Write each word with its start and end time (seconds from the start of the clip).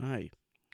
Hi, 0.00 0.30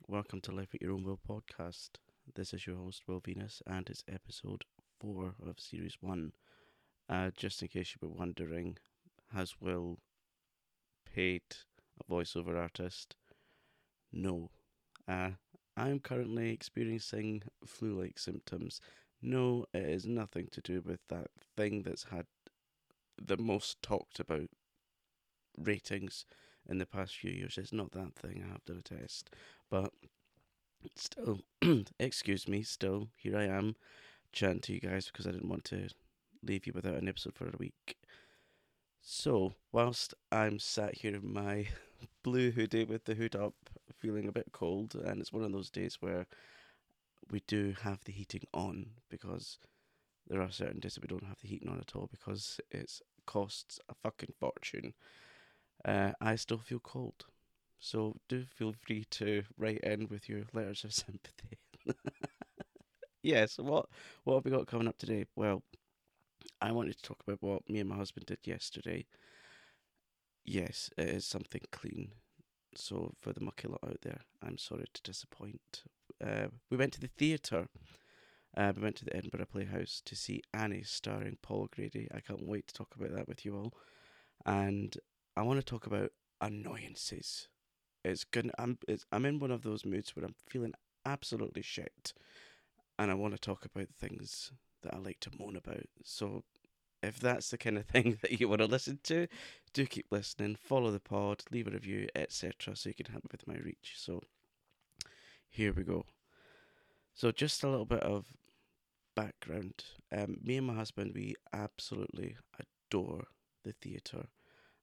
welcome 0.07 0.41
to 0.43 0.53
Life 0.53 0.75
at 0.75 0.81
Your 0.81 0.93
Own 0.93 1.03
Will 1.03 1.19
podcast. 1.19 1.91
This 2.35 2.55
is 2.55 2.67
your 2.69 2.77
host, 2.77 3.03
Will 3.09 3.19
Venus, 3.19 3.61
and 3.67 3.91
it's 3.91 4.05
episode 4.09 4.63
4 5.01 5.35
of 5.45 5.59
series 5.59 5.97
1. 6.01 6.33
Uh, 7.09 7.31
just 7.37 7.61
in 7.61 7.69
case 7.69 7.95
you 7.95 8.09
were 8.09 8.15
wondering, 8.15 8.79
has 9.35 9.61
Will 9.61 9.99
paid 11.15 11.43
a 12.01 12.11
voiceover 12.11 12.57
artist? 12.57 13.17
No. 14.13 14.51
Uh, 15.09 15.31
I'm 15.77 15.99
currently 15.99 16.51
experiencing 16.51 17.43
flu 17.67 18.01
like 18.01 18.21
symptoms. 18.21 18.81
No, 19.21 19.67
it 19.75 19.83
is 19.83 20.07
nothing 20.07 20.47
to 20.53 20.61
do 20.61 20.81
with 20.81 21.01
that 21.09 21.27
thing 21.57 21.83
that's 21.83 22.05
had 22.05 22.27
the 23.21 23.37
most 23.37 23.83
talked 23.83 24.21
about 24.21 24.49
ratings 25.59 26.25
in 26.69 26.79
the 26.79 26.87
past 26.87 27.17
few 27.17 27.31
years. 27.31 27.59
It's 27.59 27.73
not 27.73 27.93
that 27.93 28.15
thing. 28.15 28.45
I 28.45 28.53
have 28.53 28.79
a 28.79 28.83
test, 28.83 29.31
but 29.71 29.93
still, 30.95 31.41
excuse 31.99 32.47
me. 32.47 32.63
Still, 32.63 33.09
here 33.17 33.37
I 33.37 33.45
am, 33.45 33.77
chatting 34.33 34.61
to 34.61 34.73
you 34.75 34.81
guys 34.81 35.07
because 35.07 35.27
I 35.27 35.33
didn't 35.33 35.49
want 35.49 35.65
to 35.67 35.89
leave 36.43 36.67
you 36.67 36.73
without 36.75 36.95
an 36.95 37.09
episode 37.09 37.35
for 37.35 37.47
a 37.47 37.57
week. 37.59 37.97
So, 39.01 39.55
whilst 39.73 40.15
I'm 40.31 40.59
sat 40.59 40.97
here 40.97 41.15
in 41.15 41.33
my 41.33 41.69
blue 42.23 42.51
hoodie 42.51 42.85
with 42.85 43.05
the 43.05 43.15
hood 43.15 43.35
up, 43.35 43.55
feeling 43.97 44.29
a 44.29 44.33
bit 44.33 44.53
cold, 44.53 44.95
and 44.95 45.21
it's 45.21 45.33
one 45.33 45.45
of 45.45 45.53
those 45.53 45.71
days 45.71 45.99
where 46.01 46.27
we 47.31 47.43
do 47.47 47.75
have 47.83 48.01
the 48.05 48.13
heating 48.13 48.45
on 48.55 48.87
because 49.11 49.59
there 50.29 50.41
are 50.41 50.51
certain 50.51 50.81
days 50.81 50.95
that 50.95 51.03
we 51.03 51.09
don't 51.09 51.27
have 51.27 51.41
the 51.41 51.49
heating 51.49 51.69
on 51.69 51.79
at 51.79 51.97
all 51.97 52.09
because 52.11 52.61
it 52.71 53.01
costs 53.27 53.81
a 53.89 53.95
fucking 53.95 54.33
fortune 54.39 54.95
uh, 55.85 56.13
I 56.21 56.37
still 56.37 56.59
feel 56.59 56.81
cold. 56.81 57.27
So 57.79 58.17
do 58.29 58.45
feel 58.45 58.75
free 58.87 59.05
to 59.11 59.45
write 59.57 59.81
in 59.81 60.09
with 60.09 60.29
your 60.29 60.43
letters 60.53 60.85
of 60.85 60.93
sympathy. 60.95 61.59
yes, 63.23 63.59
what 63.59 63.87
what 64.25 64.35
have 64.37 64.45
we 64.45 64.51
got 64.51 64.67
coming 64.67 64.89
up 64.89 64.99
today? 64.99 65.27
Well, 65.37 65.63
I 66.61 66.73
wanted 66.73 66.97
to 66.97 67.03
talk 67.03 67.23
about 67.27 67.43
what 67.43 67.69
me 67.69 67.81
and 67.81 67.89
my 67.89 67.97
husband 67.97 68.27
did 68.27 68.39
yesterday. 68.45 69.07
Yes, 70.45 70.91
it 70.97 71.09
is 71.09 71.27
something 71.27 71.61
clean. 71.71 72.13
So 72.75 73.13
for 73.21 73.33
the 73.33 73.41
mucky 73.41 73.69
lot 73.69 73.81
out 73.85 74.01
there, 74.03 74.21
I'm 74.43 74.59
sorry 74.59 74.87
to 74.93 75.03
disappoint. 75.03 75.83
Uh, 76.25 76.49
we 76.71 76.77
went 76.77 76.93
to 76.95 77.01
the 77.01 77.11
theatre. 77.17 77.69
Uh, 78.57 78.73
we 78.75 78.83
went 78.83 78.97
to 78.97 79.05
the 79.05 79.17
Edinburgh 79.17 79.47
Playhouse 79.53 80.03
to 80.05 80.17
see 80.17 80.43
Annie 80.53 80.83
starring 80.83 81.39
Paul 81.43 81.65
O'Grady. 81.65 82.09
I 82.13 82.21
can't 82.21 82.47
wait 82.47 82.67
to 82.69 82.75
talk 82.75 82.95
about 82.97 83.15
that 83.15 83.29
with 83.29 83.45
you 83.45 83.57
all. 83.57 83.75
And 84.47 84.97
I 85.39 85.43
want 85.43 85.61
to 85.61 85.65
talk 85.65 85.87
about 85.87 86.11
annoyances. 86.41 87.47
It's 88.05 88.25
good. 88.25 88.51
I'm 88.59 88.77
it's, 88.89 89.07
I'm 89.13 89.25
in 89.25 89.39
one 89.39 89.53
of 89.53 89.63
those 89.63 89.85
moods 89.85 90.17
where 90.17 90.25
I'm 90.25 90.35
feeling 90.49 90.73
absolutely 91.07 91.63
shit, 91.63 92.13
and 92.99 93.09
I 93.09 93.15
want 93.15 93.35
to 93.35 93.41
talk 93.41 93.65
about 93.65 93.87
things 93.97 94.51
that 94.83 94.95
I 94.95 94.99
like 94.99 95.21
to 95.21 95.31
moan 95.39 95.55
about. 95.55 95.85
So, 96.03 96.43
if 97.05 97.21
that's 97.21 97.51
the 97.51 97.57
kind 97.57 97.79
of 97.79 97.87
thing 97.87 98.19
that 98.23 98.41
you 98.41 98.49
want 98.49 98.63
to 98.63 98.67
listen 98.67 98.99
to, 99.05 99.29
do 99.73 99.87
keep 99.87 100.07
listening. 100.11 100.57
Follow 100.57 100.91
the 100.91 100.99
pod, 100.99 101.45
leave 101.53 101.69
a 101.69 101.71
review, 101.71 102.09
etc., 102.17 102.75
so 102.75 102.89
you 102.89 102.95
can 102.97 103.13
help 103.13 103.31
with 103.31 103.47
my 103.47 103.59
reach. 103.59 103.93
So, 103.95 104.25
here 105.49 105.73
we 105.73 105.85
go. 105.85 106.05
So, 107.15 107.31
just 107.31 107.63
a 107.63 107.69
little 107.69 107.87
bit 107.87 108.03
of 108.03 108.27
background. 109.15 109.85
Um, 110.11 110.39
me 110.43 110.57
and 110.57 110.67
my 110.67 110.75
husband, 110.75 111.13
we 111.15 111.37
absolutely 111.53 112.35
adore 112.59 113.29
the 113.63 113.73
theatre. 113.81 114.27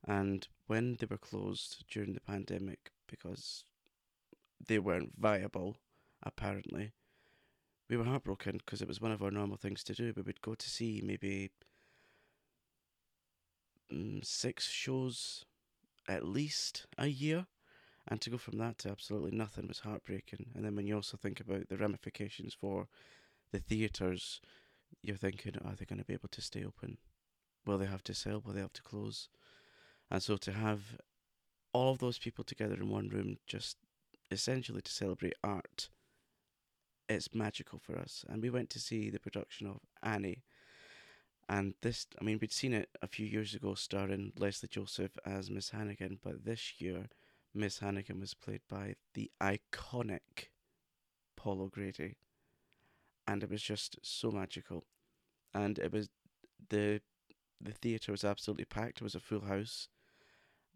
And 0.07 0.47
when 0.67 0.97
they 0.99 1.07
were 1.09 1.17
closed 1.17 1.83
during 1.89 2.13
the 2.13 2.21
pandemic 2.21 2.91
because 3.07 3.65
they 4.65 4.79
weren't 4.79 5.13
viable, 5.17 5.77
apparently, 6.23 6.91
we 7.89 7.97
were 7.97 8.03
heartbroken 8.03 8.57
because 8.57 8.81
it 8.81 8.87
was 8.87 9.01
one 9.01 9.11
of 9.11 9.21
our 9.21 9.31
normal 9.31 9.57
things 9.57 9.83
to 9.85 9.93
do. 9.93 10.13
We 10.15 10.21
would 10.21 10.41
go 10.41 10.55
to 10.55 10.69
see 10.69 11.01
maybe 11.03 11.51
mm, 13.91 14.23
six 14.25 14.69
shows 14.69 15.45
at 16.07 16.27
least 16.27 16.85
a 16.97 17.07
year. 17.07 17.47
And 18.07 18.21
to 18.21 18.29
go 18.29 18.37
from 18.37 18.59
that 18.59 18.77
to 18.79 18.91
absolutely 18.91 19.31
nothing 19.31 19.67
was 19.67 19.79
heartbreaking. 19.79 20.51
And 20.53 20.63
then 20.63 20.75
when 20.75 20.85
you 20.85 20.95
also 20.95 21.17
think 21.17 21.39
about 21.39 21.69
the 21.69 21.77
ramifications 21.77 22.53
for 22.53 22.87
the 23.51 23.59
theatres, 23.59 24.41
you're 25.01 25.17
thinking, 25.17 25.55
are 25.65 25.73
they 25.75 25.85
going 25.85 25.99
to 25.99 26.05
be 26.05 26.13
able 26.13 26.29
to 26.29 26.41
stay 26.41 26.63
open? 26.63 26.99
Will 27.65 27.79
they 27.79 27.87
have 27.87 28.03
to 28.03 28.13
sell? 28.13 28.43
Will 28.45 28.53
they 28.53 28.61
have 28.61 28.73
to 28.73 28.83
close? 28.83 29.29
And 30.09 30.21
so 30.21 30.37
to 30.37 30.51
have 30.51 30.97
all 31.73 31.91
of 31.91 31.99
those 31.99 32.17
people 32.17 32.43
together 32.43 32.75
in 32.75 32.89
one 32.89 33.09
room, 33.09 33.37
just 33.47 33.77
essentially 34.31 34.81
to 34.81 34.91
celebrate 34.91 35.35
art, 35.43 35.89
it's 37.09 37.33
magical 37.33 37.79
for 37.79 37.97
us. 37.97 38.25
And 38.27 38.41
we 38.41 38.49
went 38.49 38.69
to 38.71 38.79
see 38.79 39.09
the 39.09 39.19
production 39.19 39.67
of 39.67 39.79
Annie. 40.01 40.43
And 41.47 41.75
this, 41.81 42.07
I 42.19 42.23
mean, 42.23 42.39
we'd 42.41 42.51
seen 42.51 42.73
it 42.73 42.89
a 43.01 43.07
few 43.07 43.25
years 43.25 43.53
ago 43.53 43.75
starring 43.75 44.33
Lesley 44.37 44.69
Joseph 44.69 45.11
as 45.25 45.51
Miss 45.51 45.69
Hannigan, 45.69 46.19
but 46.23 46.45
this 46.45 46.73
year, 46.79 47.07
Miss 47.53 47.79
Hannigan 47.79 48.19
was 48.19 48.33
played 48.33 48.61
by 48.67 48.95
the 49.13 49.31
iconic 49.41 50.49
Paul 51.35 51.61
O'Grady. 51.61 52.15
And 53.27 53.43
it 53.43 53.49
was 53.49 53.61
just 53.61 53.97
so 54.01 54.31
magical. 54.31 54.85
And 55.53 55.77
it 55.79 55.91
was 55.91 56.09
the 56.69 57.01
the 57.61 57.71
theatre 57.71 58.11
was 58.11 58.23
absolutely 58.23 58.65
packed. 58.65 58.97
It 58.97 59.03
was 59.03 59.15
a 59.15 59.19
full 59.19 59.41
house. 59.41 59.87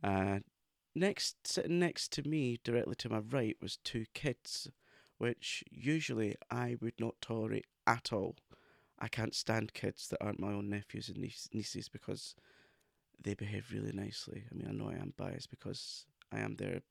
Uh, 0.04 0.40
next, 0.96 1.48
sitting 1.48 1.80
next 1.80 2.12
to 2.14 2.28
me, 2.28 2.60
directly 2.64 2.96
to 2.96 3.10
my 3.10 3.20
right, 3.20 3.58
was 3.62 3.78
two 3.84 4.06
kids, 4.14 4.70
which 5.18 5.64
usually 5.70 6.36
I 6.50 6.78
would 6.82 7.00
not 7.00 7.16
tolerate 7.22 7.66
at 7.86 8.14
all. 8.14 8.36
I 9.00 9.08
can't 9.08 9.36
stand 9.36 9.74
kids 9.74 10.08
that 10.10 10.22
aren't 10.22 10.40
my 10.40 10.52
own 10.54 10.70
nephews 10.70 11.10
and 11.10 11.18
nieces 11.54 11.90
because 11.90 12.36
they 13.22 13.34
behave 13.34 13.72
really 13.72 13.92
nicely. 13.94 14.44
I 14.52 14.56
mean, 14.56 14.68
I 14.68 14.72
know 14.72 14.90
I 14.90 15.02
am 15.02 15.14
biased 15.18 15.50
because 15.50 16.06
I 16.32 16.40
am 16.40 16.56
their 16.56 16.82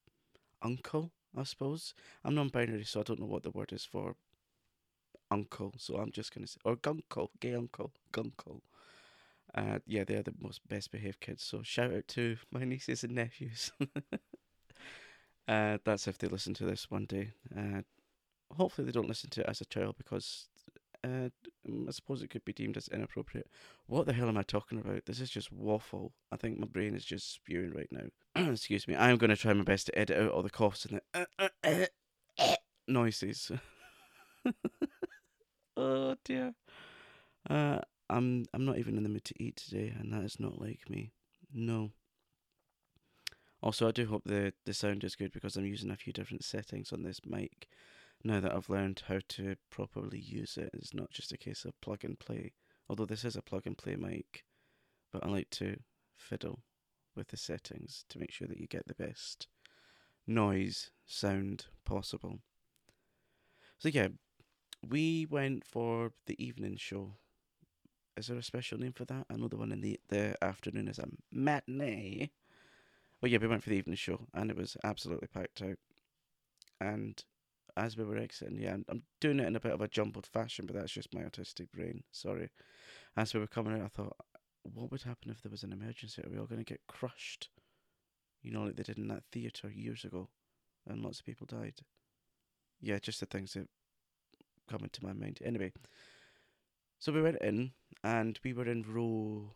uncle, 0.62 1.12
I 1.36 1.44
suppose. 1.44 1.94
I'm 2.24 2.34
non 2.34 2.48
binary, 2.48 2.84
so 2.84 3.00
I 3.00 3.02
don't 3.02 3.20
know 3.20 3.26
what 3.26 3.42
the 3.42 3.50
word 3.50 3.72
is 3.72 3.84
for 3.84 4.16
uncle, 5.30 5.74
so 5.78 5.96
I'm 5.96 6.10
just 6.10 6.34
going 6.34 6.44
to 6.44 6.50
say, 6.50 6.58
or 6.64 6.76
gunkle, 6.76 7.28
gay 7.40 7.54
uncle, 7.54 7.92
gunkle. 8.12 8.60
Uh, 9.54 9.78
yeah, 9.86 10.04
they're 10.04 10.22
the 10.22 10.34
most 10.40 10.66
best 10.68 10.90
behaved 10.90 11.20
kids. 11.20 11.42
So 11.42 11.62
shout 11.62 11.92
out 11.92 12.08
to 12.08 12.36
my 12.52 12.64
nieces 12.64 13.04
and 13.04 13.14
nephews. 13.14 13.72
uh, 15.48 15.78
that's 15.84 16.08
if 16.08 16.18
they 16.18 16.28
listen 16.28 16.54
to 16.54 16.64
this 16.64 16.90
one 16.90 17.06
day. 17.06 17.32
Uh, 17.56 17.82
hopefully 18.54 18.86
they 18.86 18.92
don't 18.92 19.08
listen 19.08 19.30
to 19.30 19.40
it 19.40 19.46
as 19.48 19.60
a 19.60 19.66
child 19.66 19.96
because 19.98 20.48
uh, 21.04 21.28
I 21.66 21.90
suppose 21.90 22.22
it 22.22 22.30
could 22.30 22.44
be 22.44 22.52
deemed 22.52 22.76
as 22.76 22.88
inappropriate. 22.88 23.48
What 23.86 24.06
the 24.06 24.12
hell 24.12 24.28
am 24.28 24.36
I 24.36 24.42
talking 24.42 24.78
about? 24.78 25.06
This 25.06 25.20
is 25.20 25.30
just 25.30 25.52
waffle. 25.52 26.12
I 26.32 26.36
think 26.36 26.58
my 26.58 26.66
brain 26.66 26.94
is 26.94 27.04
just 27.04 27.32
spewing 27.32 27.72
right 27.72 27.88
now. 27.90 28.08
Excuse 28.50 28.88
me. 28.88 28.96
I'm 28.96 29.16
going 29.16 29.30
to 29.30 29.36
try 29.36 29.52
my 29.52 29.64
best 29.64 29.86
to 29.86 29.98
edit 29.98 30.18
out 30.18 30.30
all 30.30 30.42
the 30.42 30.50
coughs 30.50 30.84
and 30.84 31.00
the 31.14 31.26
uh, 31.38 31.48
uh, 31.64 31.86
uh, 32.38 32.56
noises. 32.86 33.52
oh 35.76 36.16
dear. 36.24 36.54
Uh, 37.48 37.78
I'm 38.10 38.46
I'm 38.54 38.64
not 38.64 38.78
even 38.78 38.96
in 38.96 39.02
the 39.02 39.08
mood 39.08 39.24
to 39.24 39.42
eat 39.42 39.56
today, 39.56 39.94
and 39.98 40.12
that 40.12 40.24
is 40.24 40.40
not 40.40 40.60
like 40.60 40.88
me. 40.88 41.12
No. 41.52 41.92
Also, 43.62 43.88
I 43.88 43.92
do 43.92 44.06
hope 44.06 44.22
the 44.24 44.52
the 44.64 44.74
sound 44.74 45.04
is 45.04 45.16
good 45.16 45.32
because 45.32 45.56
I'm 45.56 45.66
using 45.66 45.90
a 45.90 45.96
few 45.96 46.12
different 46.12 46.44
settings 46.44 46.92
on 46.92 47.02
this 47.02 47.20
mic. 47.26 47.68
Now 48.24 48.40
that 48.40 48.54
I've 48.54 48.70
learned 48.70 49.02
how 49.06 49.20
to 49.28 49.56
properly 49.70 50.18
use 50.18 50.56
it, 50.56 50.70
it's 50.72 50.94
not 50.94 51.10
just 51.10 51.32
a 51.32 51.38
case 51.38 51.64
of 51.64 51.80
plug 51.80 52.04
and 52.04 52.18
play. 52.18 52.52
Although 52.88 53.06
this 53.06 53.24
is 53.24 53.36
a 53.36 53.42
plug 53.42 53.66
and 53.66 53.76
play 53.76 53.96
mic, 53.96 54.44
but 55.12 55.24
I 55.24 55.28
like 55.28 55.50
to 55.50 55.76
fiddle 56.16 56.60
with 57.14 57.28
the 57.28 57.36
settings 57.36 58.04
to 58.08 58.18
make 58.18 58.32
sure 58.32 58.48
that 58.48 58.58
you 58.58 58.66
get 58.66 58.86
the 58.86 58.94
best 58.94 59.48
noise 60.26 60.90
sound 61.06 61.66
possible. 61.84 62.38
So 63.78 63.88
yeah, 63.88 64.08
we 64.86 65.26
went 65.26 65.64
for 65.64 66.12
the 66.26 66.42
evening 66.42 66.76
show 66.76 67.14
is 68.18 68.26
there 68.26 68.36
a 68.36 68.42
special 68.42 68.78
name 68.78 68.92
for 68.92 69.04
that? 69.06 69.26
The 69.28 69.56
one 69.56 69.72
in 69.72 69.80
the 69.80 70.00
the 70.08 70.36
afternoon 70.42 70.88
is 70.88 70.98
a 70.98 71.08
matinee. 71.32 72.30
Well, 73.20 73.30
yeah, 73.30 73.38
we 73.38 73.48
went 73.48 73.62
for 73.62 73.70
the 73.70 73.76
evening 73.76 73.96
show, 73.96 74.26
and 74.34 74.50
it 74.50 74.56
was 74.56 74.76
absolutely 74.84 75.28
packed 75.28 75.62
out. 75.62 75.78
And 76.80 77.22
as 77.76 77.96
we 77.96 78.04
were 78.04 78.16
exiting, 78.16 78.58
yeah, 78.60 78.74
I'm, 78.74 78.84
I'm 78.88 79.02
doing 79.20 79.40
it 79.40 79.46
in 79.46 79.56
a 79.56 79.60
bit 79.60 79.72
of 79.72 79.80
a 79.80 79.88
jumbled 79.88 80.26
fashion, 80.26 80.66
but 80.66 80.76
that's 80.76 80.92
just 80.92 81.14
my 81.14 81.22
autistic 81.22 81.70
brain. 81.72 82.02
Sorry. 82.12 82.50
As 83.16 83.34
we 83.34 83.40
were 83.40 83.46
coming 83.46 83.74
out, 83.74 83.84
I 83.84 83.88
thought, 83.88 84.16
what 84.62 84.90
would 84.90 85.02
happen 85.02 85.30
if 85.30 85.42
there 85.42 85.50
was 85.50 85.62
an 85.62 85.72
emergency? 85.72 86.22
Are 86.22 86.30
we 86.30 86.38
all 86.38 86.46
going 86.46 86.64
to 86.64 86.72
get 86.72 86.86
crushed? 86.86 87.48
You 88.42 88.52
know, 88.52 88.62
like 88.62 88.76
they 88.76 88.82
did 88.82 88.98
in 88.98 89.08
that 89.08 89.24
theatre 89.32 89.70
years 89.70 90.04
ago, 90.04 90.28
and 90.86 91.02
lots 91.02 91.20
of 91.20 91.26
people 91.26 91.46
died. 91.46 91.80
Yeah, 92.80 92.98
just 92.98 93.20
the 93.20 93.26
things 93.26 93.54
that 93.54 93.68
come 94.68 94.82
into 94.82 95.04
my 95.04 95.12
mind. 95.12 95.38
Anyway, 95.44 95.72
so 96.98 97.12
we 97.12 97.22
went 97.22 97.40
in 97.40 97.72
and 98.02 98.38
we 98.44 98.52
were 98.52 98.66
in 98.66 98.82
row 98.82 99.54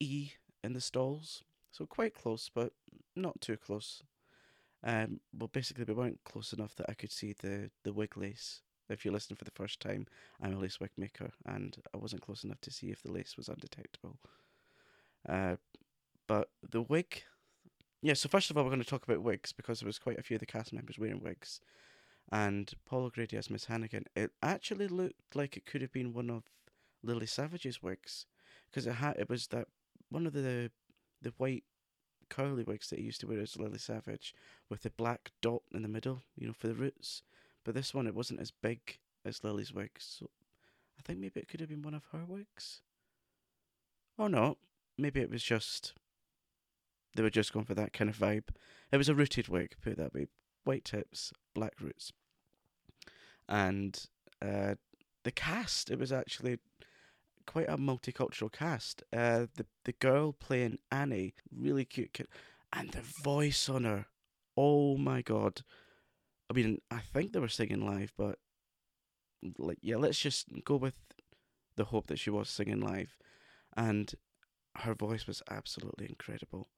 E 0.00 0.32
in 0.62 0.72
the 0.72 0.80
stalls. 0.80 1.42
So 1.70 1.86
quite 1.86 2.14
close, 2.14 2.50
but 2.54 2.72
not 3.14 3.40
too 3.40 3.56
close. 3.56 4.02
Um, 4.84 5.20
well, 5.36 5.48
basically, 5.52 5.84
we 5.84 5.94
weren't 5.94 6.20
close 6.24 6.52
enough 6.52 6.74
that 6.76 6.86
I 6.88 6.94
could 6.94 7.12
see 7.12 7.32
the 7.32 7.70
the 7.82 7.92
wig 7.92 8.16
lace. 8.16 8.62
If 8.88 9.04
you're 9.04 9.14
listening 9.14 9.36
for 9.36 9.44
the 9.44 9.50
first 9.50 9.80
time, 9.80 10.06
I'm 10.40 10.54
a 10.54 10.58
lace 10.58 10.78
wig 10.78 10.92
maker, 10.96 11.32
and 11.44 11.76
I 11.92 11.98
wasn't 11.98 12.22
close 12.22 12.44
enough 12.44 12.60
to 12.62 12.70
see 12.70 12.90
if 12.90 13.02
the 13.02 13.10
lace 13.10 13.36
was 13.36 13.48
undetectable. 13.48 14.18
Uh, 15.28 15.56
but 16.28 16.50
the 16.62 16.82
wig, 16.82 17.24
yeah. 18.00 18.14
So 18.14 18.28
first 18.28 18.50
of 18.50 18.56
all, 18.56 18.64
we're 18.64 18.70
going 18.70 18.82
to 18.82 18.88
talk 18.88 19.04
about 19.04 19.22
wigs 19.22 19.52
because 19.52 19.80
there 19.80 19.88
was 19.88 19.98
quite 19.98 20.18
a 20.18 20.22
few 20.22 20.36
of 20.36 20.40
the 20.40 20.46
cast 20.46 20.72
members 20.72 20.98
wearing 20.98 21.22
wigs, 21.22 21.60
and 22.30 22.72
Paul 22.84 23.06
O'Grady 23.06 23.36
as 23.36 23.50
Miss 23.50 23.64
Hannigan. 23.64 24.04
It 24.14 24.30
actually 24.42 24.88
looked 24.88 25.34
like 25.34 25.56
it 25.56 25.66
could 25.66 25.82
have 25.82 25.92
been 25.92 26.12
one 26.12 26.30
of 26.30 26.44
Lily 27.02 27.26
Savage's 27.26 27.82
wigs, 27.82 28.26
because 28.70 28.86
it 28.86 28.94
had 28.94 29.16
it 29.16 29.28
was 29.28 29.48
that 29.48 29.68
one 30.10 30.26
of 30.26 30.32
the 30.32 30.70
the 31.22 31.32
white 31.38 31.64
curly 32.28 32.64
wigs 32.64 32.90
that 32.90 32.98
he 32.98 33.04
used 33.04 33.20
to 33.20 33.26
wear 33.26 33.40
as 33.40 33.56
Lily 33.56 33.78
Savage 33.78 34.34
with 34.68 34.82
the 34.82 34.90
black 34.90 35.30
dot 35.40 35.62
in 35.72 35.82
the 35.82 35.88
middle, 35.88 36.22
you 36.36 36.46
know, 36.46 36.52
for 36.52 36.68
the 36.68 36.74
roots. 36.74 37.22
But 37.64 37.74
this 37.74 37.94
one, 37.94 38.06
it 38.06 38.14
wasn't 38.14 38.40
as 38.40 38.50
big 38.50 38.98
as 39.24 39.42
Lily's 39.44 39.72
wigs, 39.72 40.16
so 40.18 40.30
I 40.98 41.02
think 41.02 41.18
maybe 41.18 41.40
it 41.40 41.48
could 41.48 41.60
have 41.60 41.68
been 41.68 41.82
one 41.82 41.94
of 41.94 42.06
her 42.12 42.24
wigs. 42.26 42.80
Or 44.18 44.28
not. 44.28 44.58
Maybe 44.98 45.20
it 45.20 45.30
was 45.30 45.42
just 45.42 45.92
they 47.16 47.22
were 47.22 47.30
just 47.30 47.52
going 47.52 47.64
for 47.64 47.74
that 47.74 47.92
kind 47.92 48.10
of 48.10 48.18
vibe. 48.18 48.48
It 48.92 48.98
was 48.98 49.08
a 49.08 49.14
rooted 49.14 49.48
wig, 49.48 49.74
put 49.82 49.96
that 49.96 50.14
way. 50.14 50.26
White 50.64 50.84
tips, 50.84 51.32
black 51.54 51.80
roots. 51.80 52.12
And 53.48 53.98
uh, 54.42 54.74
the 55.24 55.32
cast, 55.32 55.90
it 55.90 55.98
was 55.98 56.12
actually 56.12 56.58
quite 57.46 57.68
a 57.68 57.76
multicultural 57.76 58.52
cast. 58.52 59.02
Uh, 59.12 59.46
the 59.54 59.66
the 59.84 59.92
girl 59.92 60.32
playing 60.32 60.78
Annie, 60.90 61.34
really 61.54 61.84
cute 61.84 62.12
kid, 62.12 62.28
and 62.72 62.90
the 62.90 63.02
voice 63.22 63.68
on 63.68 63.84
her, 63.84 64.06
oh 64.56 64.96
my 64.96 65.22
god! 65.22 65.62
I 66.50 66.54
mean, 66.54 66.80
I 66.90 67.00
think 67.00 67.32
they 67.32 67.40
were 67.40 67.48
singing 67.48 67.84
live, 67.84 68.12
but 68.16 68.38
like, 69.58 69.78
yeah, 69.80 69.96
let's 69.96 70.18
just 70.18 70.48
go 70.64 70.76
with 70.76 70.98
the 71.76 71.84
hope 71.84 72.06
that 72.08 72.18
she 72.18 72.30
was 72.30 72.48
singing 72.48 72.80
live, 72.80 73.16
and 73.76 74.14
her 74.76 74.94
voice 74.94 75.26
was 75.26 75.42
absolutely 75.50 76.06
incredible. 76.08 76.68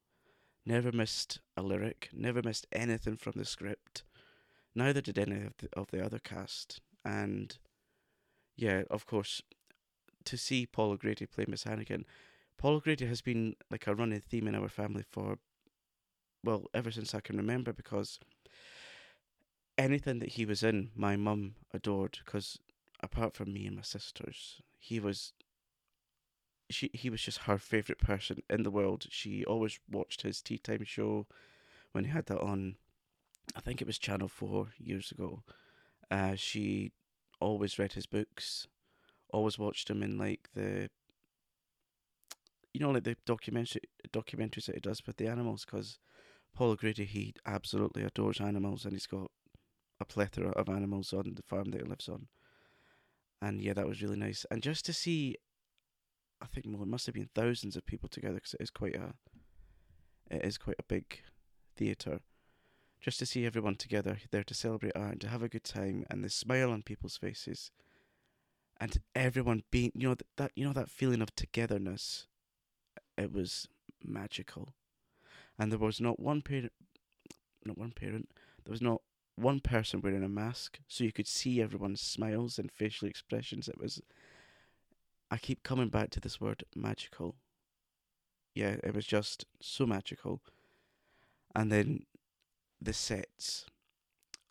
Never 0.65 0.93
missed 0.93 1.41
a 1.57 1.63
lyric, 1.63 2.11
never 2.13 2.43
missed 2.43 2.67
anything 2.73 3.17
from 3.17 3.35
the 3.37 3.45
script. 3.45 4.03
Neither 4.75 5.01
did 5.01 5.19
any 5.19 5.47
of 5.47 5.57
the, 5.59 5.69
of 5.73 5.91
the 5.91 6.05
other 6.05 6.19
cast, 6.19 6.81
and 7.05 7.57
yeah, 8.57 8.83
of 8.91 9.07
course, 9.07 9.41
to 10.25 10.37
see 10.37 10.67
Paul 10.67 10.93
O'Grady 10.93 11.27
play 11.27 11.45
Miss 11.49 11.65
Hannigan. 11.65 12.05
Paul 12.57 12.75
O'Grady 12.75 13.07
has 13.07 13.21
been 13.21 13.55
like 13.71 13.87
a 13.87 13.95
running 13.95 14.21
theme 14.21 14.49
in 14.49 14.55
our 14.55 14.69
family 14.69 15.05
for, 15.09 15.39
well, 16.45 16.67
ever 16.75 16.91
since 16.91 17.15
I 17.15 17.21
can 17.21 17.37
remember 17.37 17.73
because 17.73 18.19
anything 19.77 20.19
that 20.19 20.31
he 20.31 20.45
was 20.45 20.63
in, 20.63 20.91
my 20.95 21.17
mum 21.17 21.55
adored 21.73 22.19
because 22.25 22.59
apart 23.01 23.35
from 23.35 23.53
me 23.53 23.67
and 23.67 23.77
my 23.77 23.83
sisters, 23.83 24.61
he 24.79 25.01
was. 25.01 25.33
She 26.71 26.91
he 26.93 27.09
was 27.09 27.23
just 27.23 27.39
her 27.43 27.57
favorite 27.57 27.99
person 27.99 28.43
in 28.51 28.63
the 28.63 28.71
world. 28.71 29.07
She 29.09 29.43
always 29.45 29.81
watched 29.91 30.21
his 30.21 30.43
tea 30.43 30.59
time 30.59 30.85
show 30.85 31.27
when 31.93 32.05
he 32.05 32.11
had 32.11 32.27
that 32.27 32.41
on. 32.41 32.77
I 33.57 33.61
think 33.61 33.81
it 33.81 33.87
was 33.87 33.99
Channel 33.99 34.29
Four 34.29 34.69
years 34.77 35.11
ago. 35.11 35.43
Uh, 36.11 36.35
she 36.35 36.93
always 37.41 37.79
read 37.79 37.95
his 37.95 38.05
books 38.05 38.67
always 39.31 39.59
watched 39.59 39.91
him 39.91 40.03
in 40.03 40.19
like 40.19 40.49
the 40.55 40.89
you 42.73 42.81
know 42.81 42.91
like 42.91 43.05
the 43.05 43.17
documentary 43.27 43.83
documentaries 44.13 44.67
that 44.67 44.77
he 44.77 44.81
does 44.81 45.07
with 45.07 45.17
the 45.17 45.27
animals 45.27 45.65
because 45.65 45.99
Paul 46.55 46.71
O'Grady 46.71 47.05
he 47.05 47.35
absolutely 47.47 48.03
adores 48.03 48.41
animals 48.41 48.85
and 48.85 48.93
he's 48.93 49.07
got 49.07 49.31
a 50.01 50.05
plethora 50.05 50.51
of 50.51 50.69
animals 50.69 51.13
on 51.13 51.35
the 51.35 51.43
farm 51.43 51.71
that 51.71 51.83
he 51.83 51.89
lives 51.89 52.09
on. 52.09 52.29
And 53.43 53.61
yeah 53.61 53.73
that 53.75 53.87
was 53.87 54.03
really 54.03 54.17
nice. 54.17 54.47
And 54.51 54.63
just 54.63 54.85
to 54.87 54.93
see 54.93 55.37
I 56.41 56.47
think 56.47 56.67
well 56.69 56.83
it 56.83 56.89
must 56.89 57.07
have 57.07 57.15
been 57.15 57.31
thousands 57.35 57.77
of 57.77 57.87
people 57.87 58.09
together 58.09 58.35
because 58.35 58.55
it 58.55 58.63
is 58.63 58.71
quite 58.71 58.97
a 58.97 59.15
it 60.31 60.45
is 60.45 60.59
quite 60.59 60.77
a 60.79 60.85
big 60.85 61.21
theatre. 61.77 62.21
Just 63.01 63.19
to 63.21 63.27
see 63.27 63.47
everyone 63.47 63.77
together 63.77 64.19
there 64.31 64.43
to 64.45 64.55
celebrate 64.55 64.97
art 64.97 65.13
and 65.13 65.21
to 65.21 65.29
have 65.29 65.43
a 65.43 65.49
good 65.49 65.65
time 65.65 66.05
and 66.11 66.25
the 66.25 66.31
smile 66.31 66.71
on 66.73 66.83
people's 66.83 67.17
faces 67.17 67.71
and 68.81 68.99
everyone 69.15 69.63
being 69.71 69.93
you 69.95 70.09
know 70.09 70.15
that, 70.15 70.27
that 70.37 70.53
you 70.55 70.65
know 70.65 70.73
that 70.73 70.91
feeling 70.91 71.23
of 71.23 71.35
togetherness 71.35 72.27
uh, 72.97 73.23
it 73.23 73.33
was 73.33 73.69
magical. 74.05 74.75
And 75.59 75.73
there 75.73 75.79
was 75.79 76.01
not 76.01 76.21
one 76.21 76.43
parent 76.43 76.73
not 77.65 77.77
one 77.77 77.93
parent 77.93 78.29
there 78.65 78.71
was 78.71 78.83
not 78.83 79.03
one 79.35 79.61
person 79.61 80.01
wearing 80.01 80.25
a 80.25 80.29
mask 80.29 80.79
so 80.89 81.05
you 81.05 81.13
could 81.13 81.27
see 81.27 81.61
everyone's 81.61 82.01
smiles 82.01 82.59
and 82.59 82.71
facial 82.71 83.09
expressions. 83.09 83.69
It 83.69 83.79
was 83.79 84.01
i 85.31 85.37
keep 85.37 85.63
coming 85.63 85.89
back 85.89 86.11
to 86.11 86.21
this 86.21 86.41
word 86.41 86.65
magical. 86.75 87.35
Yeah 88.55 88.77
it 88.83 88.95
was 88.95 89.07
just 89.07 89.47
so 89.61 89.87
magical. 89.87 90.41
And 91.55 91.73
then 91.73 92.05
the 92.81 92.93
sets. 92.93 93.67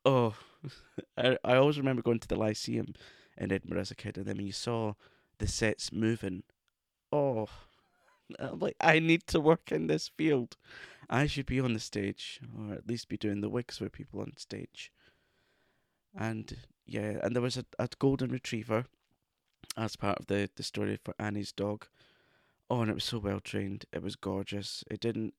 Oh 0.03 0.35
I, 1.17 1.37
I 1.43 1.55
always 1.55 1.77
remember 1.77 2.01
going 2.01 2.19
to 2.19 2.27
the 2.27 2.35
lyceum 2.35 2.93
in 3.37 3.51
Edinburgh 3.51 3.81
as 3.81 3.91
a 3.91 3.95
kid, 3.95 4.17
and 4.17 4.25
then 4.25 4.37
when 4.37 4.45
you 4.45 4.51
saw 4.51 4.93
the 5.37 5.47
sets 5.47 5.91
moving, 5.91 6.43
oh, 7.11 7.47
I'm 8.39 8.59
like 8.59 8.75
I 8.81 8.99
need 8.99 9.27
to 9.27 9.39
work 9.39 9.71
in 9.71 9.87
this 9.87 10.09
field. 10.09 10.57
I 11.09 11.27
should 11.27 11.45
be 11.45 11.59
on 11.59 11.73
the 11.73 11.79
stage, 11.79 12.41
or 12.57 12.73
at 12.73 12.87
least 12.87 13.07
be 13.07 13.17
doing 13.17 13.41
the 13.41 13.49
wigs 13.49 13.77
for 13.77 13.89
people 13.89 14.19
on 14.19 14.33
stage. 14.35 14.91
And 16.17 16.57
yeah, 16.85 17.19
and 17.23 17.35
there 17.35 17.41
was 17.41 17.57
a, 17.57 17.65
a 17.79 17.87
golden 17.99 18.31
retriever 18.31 18.85
as 19.77 19.95
part 19.95 20.19
of 20.19 20.27
the, 20.27 20.49
the 20.55 20.63
story 20.63 20.99
for 21.03 21.13
Annie's 21.19 21.51
dog. 21.51 21.85
Oh, 22.69 22.81
and 22.81 22.91
it 22.91 22.95
was 22.95 23.05
so 23.05 23.19
well 23.19 23.39
trained. 23.39 23.85
It 23.93 24.03
was 24.03 24.15
gorgeous. 24.17 24.83
It 24.91 24.99
didn't 24.99 25.33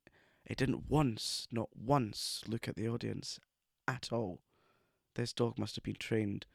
it 0.47 0.57
didn't 0.57 0.89
once, 0.89 1.47
not 1.53 1.69
once, 1.77 2.43
look 2.49 2.69
at 2.69 2.77
the 2.77 2.89
audience 2.89 3.39
at 3.87 4.09
all. 4.11 4.41
This 5.15 5.35
dog 5.35 5.59
must 5.59 5.77
have 5.77 5.85
been 5.85 5.97
trained 5.97 6.47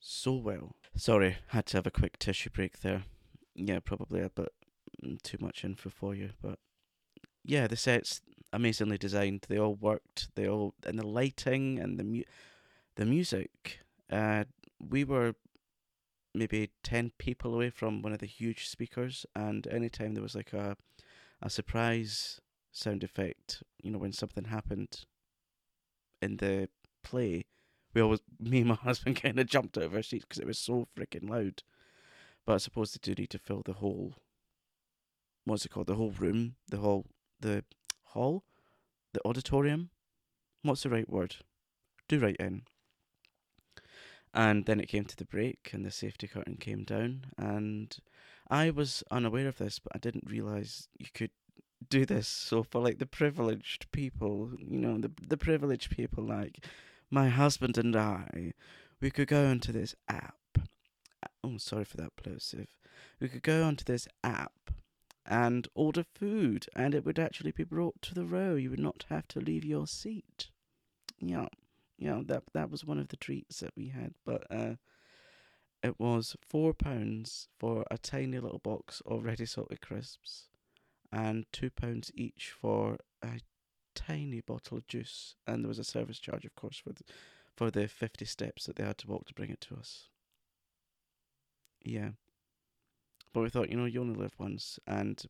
so 0.00 0.34
well. 0.34 0.76
Sorry, 0.96 1.36
had 1.48 1.66
to 1.66 1.76
have 1.78 1.86
a 1.86 1.90
quick 1.90 2.18
tissue 2.18 2.50
break 2.50 2.80
there. 2.80 3.04
Yeah, 3.54 3.80
probably 3.80 4.20
a 4.20 4.30
bit 4.30 4.52
mm, 5.04 5.20
too 5.22 5.38
much 5.40 5.64
info 5.64 5.90
for 5.90 6.14
you, 6.14 6.30
but 6.40 6.58
yeah, 7.44 7.66
the 7.66 7.76
sets 7.76 8.20
amazingly 8.52 8.98
designed. 8.98 9.46
They 9.48 9.58
all 9.58 9.74
worked. 9.74 10.28
They 10.34 10.48
all 10.48 10.74
and 10.86 10.98
the 10.98 11.06
lighting 11.06 11.78
and 11.78 11.98
the 11.98 12.04
mu- 12.04 12.22
the 12.96 13.04
music. 13.04 13.80
Uh, 14.10 14.44
we 14.80 15.04
were 15.04 15.34
maybe 16.34 16.70
ten 16.82 17.10
people 17.18 17.54
away 17.54 17.70
from 17.70 18.02
one 18.02 18.12
of 18.12 18.18
the 18.18 18.26
huge 18.26 18.68
speakers, 18.68 19.26
and 19.34 19.66
anytime 19.66 20.14
there 20.14 20.22
was 20.22 20.34
like 20.34 20.52
a 20.52 20.76
a 21.40 21.50
surprise 21.50 22.40
sound 22.72 23.02
effect, 23.02 23.62
you 23.82 23.90
know, 23.90 23.98
when 23.98 24.12
something 24.12 24.44
happened 24.44 25.04
in 26.20 26.36
the 26.36 26.68
play, 27.02 27.44
we 27.94 28.00
always, 28.00 28.20
me 28.40 28.58
and 28.58 28.68
my 28.68 28.74
husband 28.74 29.20
kind 29.22 29.38
of 29.38 29.46
jumped 29.46 29.76
of 29.76 29.94
our 29.94 30.02
seats 30.02 30.24
because 30.24 30.40
it 30.40 30.46
was 30.46 30.58
so 30.58 30.88
freaking 30.96 31.28
loud. 31.28 31.62
But 32.46 32.54
I 32.54 32.58
suppose 32.58 32.92
they 32.92 32.98
do 33.02 33.20
need 33.20 33.30
to 33.30 33.38
fill 33.38 33.62
the 33.64 33.74
whole, 33.74 34.14
what's 35.44 35.64
it 35.64 35.70
called, 35.70 35.86
the 35.86 35.96
whole 35.96 36.12
room, 36.12 36.54
the 36.68 36.78
whole, 36.78 37.06
the 37.40 37.64
hall, 38.04 38.44
the 39.12 39.20
auditorium. 39.24 39.90
What's 40.62 40.82
the 40.82 40.90
right 40.90 41.08
word? 41.08 41.36
Do 42.08 42.18
right 42.18 42.36
in. 42.36 42.62
And 44.34 44.66
then 44.66 44.80
it 44.80 44.88
came 44.88 45.04
to 45.04 45.16
the 45.16 45.24
break, 45.24 45.70
and 45.72 45.84
the 45.84 45.90
safety 45.90 46.28
curtain 46.28 46.56
came 46.56 46.84
down, 46.84 47.26
and 47.38 47.96
I 48.50 48.70
was 48.70 49.02
unaware 49.10 49.48
of 49.48 49.56
this, 49.56 49.78
but 49.78 49.92
I 49.94 49.98
didn't 49.98 50.28
realize 50.28 50.88
you 50.98 51.06
could 51.12 51.30
do 51.88 52.04
this. 52.04 52.28
So 52.28 52.62
for 52.62 52.80
like 52.80 52.98
the 52.98 53.06
privileged 53.06 53.90
people, 53.92 54.50
you 54.58 54.78
know, 54.78 54.98
the 54.98 55.10
the 55.26 55.36
privileged 55.36 55.90
people 55.90 56.24
like 56.24 56.64
my 57.10 57.28
husband 57.28 57.78
and 57.78 57.96
I, 57.96 58.52
we 59.00 59.10
could 59.10 59.28
go 59.28 59.46
onto 59.46 59.72
this 59.72 59.94
app. 60.08 60.34
Oh, 61.42 61.56
sorry 61.58 61.84
for 61.84 61.96
that 61.98 62.16
plosive. 62.16 62.76
We 63.20 63.28
could 63.28 63.42
go 63.42 63.64
onto 63.64 63.84
this 63.84 64.08
app 64.22 64.70
and 65.24 65.68
order 65.74 66.04
food, 66.14 66.66
and 66.74 66.94
it 66.94 67.04
would 67.04 67.18
actually 67.18 67.52
be 67.52 67.64
brought 67.64 68.00
to 68.02 68.14
the 68.14 68.24
row. 68.24 68.54
You 68.54 68.70
would 68.70 68.80
not 68.80 69.04
have 69.08 69.28
to 69.28 69.40
leave 69.40 69.64
your 69.64 69.86
seat. 69.86 70.50
Yeah, 71.20 71.48
yeah, 71.98 72.22
that 72.26 72.44
that 72.54 72.70
was 72.70 72.84
one 72.84 72.98
of 72.98 73.08
the 73.08 73.16
treats 73.16 73.60
that 73.60 73.72
we 73.76 73.88
had. 73.88 74.14
But 74.24 74.46
uh, 74.50 74.74
it 75.82 75.98
was 75.98 76.36
four 76.40 76.74
pounds 76.74 77.48
for 77.58 77.84
a 77.90 77.98
tiny 77.98 78.38
little 78.38 78.60
box 78.60 79.02
of 79.06 79.24
ready 79.24 79.46
salted 79.46 79.80
crisps, 79.80 80.48
and 81.12 81.46
two 81.52 81.70
pounds 81.70 82.10
each 82.14 82.52
for 82.58 82.98
a 83.22 83.40
tiny 84.06 84.40
bottle 84.40 84.78
of 84.78 84.86
juice, 84.86 85.34
and 85.46 85.64
there 85.64 85.68
was 85.68 85.78
a 85.78 85.84
service 85.84 86.18
charge, 86.18 86.44
of 86.44 86.54
course, 86.54 86.78
for 86.78 86.92
the, 86.92 87.02
for 87.56 87.70
the 87.70 87.88
fifty 87.88 88.24
steps 88.24 88.66
that 88.66 88.76
they 88.76 88.84
had 88.84 88.98
to 88.98 89.08
walk 89.08 89.26
to 89.26 89.34
bring 89.34 89.50
it 89.50 89.60
to 89.62 89.76
us. 89.76 90.08
Yeah, 91.82 92.10
but 93.32 93.42
we 93.42 93.50
thought, 93.50 93.70
you 93.70 93.76
know, 93.76 93.84
you 93.84 94.00
only 94.00 94.18
live 94.18 94.34
once, 94.38 94.78
and 94.86 95.22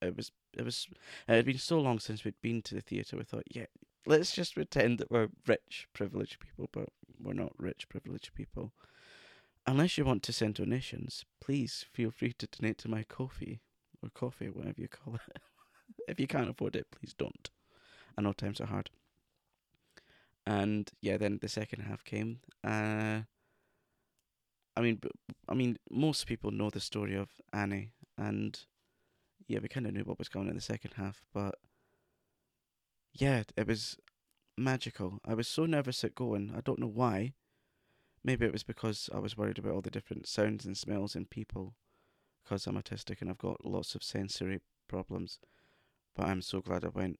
it 0.00 0.16
was 0.16 0.32
it 0.56 0.64
was 0.64 0.86
it 1.28 1.34
had 1.34 1.44
been 1.46 1.58
so 1.58 1.80
long 1.80 1.98
since 1.98 2.24
we'd 2.24 2.40
been 2.42 2.62
to 2.62 2.74
the 2.74 2.80
theatre. 2.80 3.16
We 3.16 3.24
thought, 3.24 3.44
yeah, 3.50 3.66
let's 4.06 4.32
just 4.32 4.54
pretend 4.54 4.98
that 4.98 5.10
we're 5.10 5.28
rich, 5.46 5.88
privileged 5.92 6.38
people, 6.40 6.68
but 6.72 6.88
we're 7.22 7.32
not 7.32 7.52
rich, 7.58 7.88
privileged 7.88 8.34
people. 8.34 8.72
Unless 9.66 9.96
you 9.96 10.04
want 10.04 10.22
to 10.24 10.32
send 10.32 10.54
donations, 10.54 11.24
please 11.40 11.86
feel 11.90 12.10
free 12.10 12.34
to 12.34 12.46
donate 12.46 12.78
to 12.78 12.88
my 12.88 13.02
coffee 13.02 13.60
or 14.02 14.10
coffee, 14.10 14.50
whatever 14.50 14.80
you 14.80 14.88
call 14.88 15.14
it. 15.14 15.38
if 16.08 16.20
you 16.20 16.26
can't 16.26 16.50
afford 16.50 16.76
it, 16.76 16.86
please 16.90 17.14
don't. 17.14 17.50
I 18.16 18.22
know 18.22 18.32
times 18.32 18.60
are 18.60 18.66
hard. 18.66 18.90
And 20.46 20.90
yeah, 21.00 21.16
then 21.16 21.38
the 21.40 21.48
second 21.48 21.82
half 21.82 22.04
came. 22.04 22.40
Uh, 22.62 23.22
I 24.76 24.80
mean, 24.80 25.00
I 25.48 25.54
mean, 25.54 25.78
most 25.90 26.26
people 26.26 26.50
know 26.50 26.70
the 26.70 26.80
story 26.80 27.14
of 27.14 27.28
Annie, 27.52 27.92
and 28.18 28.58
yeah, 29.46 29.60
we 29.62 29.68
kind 29.68 29.86
of 29.86 29.94
knew 29.94 30.02
what 30.02 30.18
was 30.18 30.28
going 30.28 30.48
in 30.48 30.54
the 30.54 30.60
second 30.60 30.92
half, 30.96 31.22
but 31.32 31.56
yeah, 33.12 33.44
it 33.56 33.66
was 33.66 33.96
magical. 34.56 35.20
I 35.24 35.34
was 35.34 35.48
so 35.48 35.66
nervous 35.66 36.02
at 36.04 36.14
going. 36.14 36.52
I 36.56 36.60
don't 36.60 36.80
know 36.80 36.88
why. 36.92 37.34
Maybe 38.24 38.46
it 38.46 38.52
was 38.52 38.62
because 38.64 39.10
I 39.14 39.18
was 39.18 39.36
worried 39.36 39.58
about 39.58 39.72
all 39.74 39.82
the 39.82 39.90
different 39.90 40.26
sounds 40.26 40.64
and 40.64 40.76
smells 40.76 41.14
and 41.14 41.28
people, 41.28 41.74
because 42.42 42.66
I'm 42.66 42.76
autistic 42.76 43.20
and 43.20 43.30
I've 43.30 43.38
got 43.38 43.64
lots 43.64 43.94
of 43.94 44.02
sensory 44.02 44.60
problems. 44.88 45.38
But 46.16 46.26
I'm 46.26 46.42
so 46.42 46.60
glad 46.60 46.84
I 46.84 46.88
went. 46.88 47.18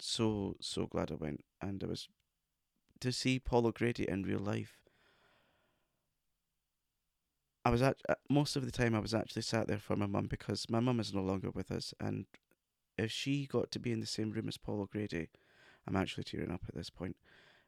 So 0.00 0.56
so 0.60 0.86
glad 0.86 1.10
I 1.10 1.16
went, 1.16 1.44
and 1.60 1.82
it 1.82 1.88
was 1.88 2.08
to 3.00 3.12
see 3.12 3.38
Paul 3.38 3.66
O'Grady 3.66 4.08
in 4.08 4.22
real 4.22 4.40
life. 4.40 4.80
I 7.64 7.70
was 7.70 7.82
at 7.82 7.96
uh, 8.08 8.14
most 8.30 8.56
of 8.56 8.64
the 8.64 8.70
time 8.70 8.94
I 8.94 9.00
was 9.00 9.14
actually 9.14 9.42
sat 9.42 9.68
there 9.68 9.78
for 9.78 9.96
my 9.96 10.06
mum 10.06 10.26
because 10.26 10.70
my 10.70 10.80
mum 10.80 11.00
is 11.00 11.12
no 11.12 11.22
longer 11.22 11.50
with 11.50 11.70
us, 11.70 11.92
and 12.00 12.26
if 12.96 13.12
she 13.12 13.46
got 13.46 13.70
to 13.72 13.78
be 13.78 13.92
in 13.92 14.00
the 14.00 14.06
same 14.06 14.30
room 14.30 14.48
as 14.48 14.56
Paul 14.56 14.80
O'Grady, 14.80 15.28
I'm 15.86 15.96
actually 15.96 16.24
tearing 16.24 16.50
up 16.50 16.62
at 16.68 16.74
this 16.74 16.90
point. 16.90 17.16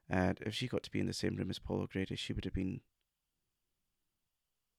And 0.09 0.39
if 0.45 0.55
she 0.55 0.67
got 0.67 0.83
to 0.83 0.91
be 0.91 1.01
in 1.01 1.07
the 1.07 1.13
same 1.13 1.37
room 1.37 1.51
as 1.51 1.61
Paul 1.61 1.81
O'Grady, 1.83 2.17
she 2.17 2.33
would 2.33 2.45
have 2.45 2.55
been. 2.55 2.81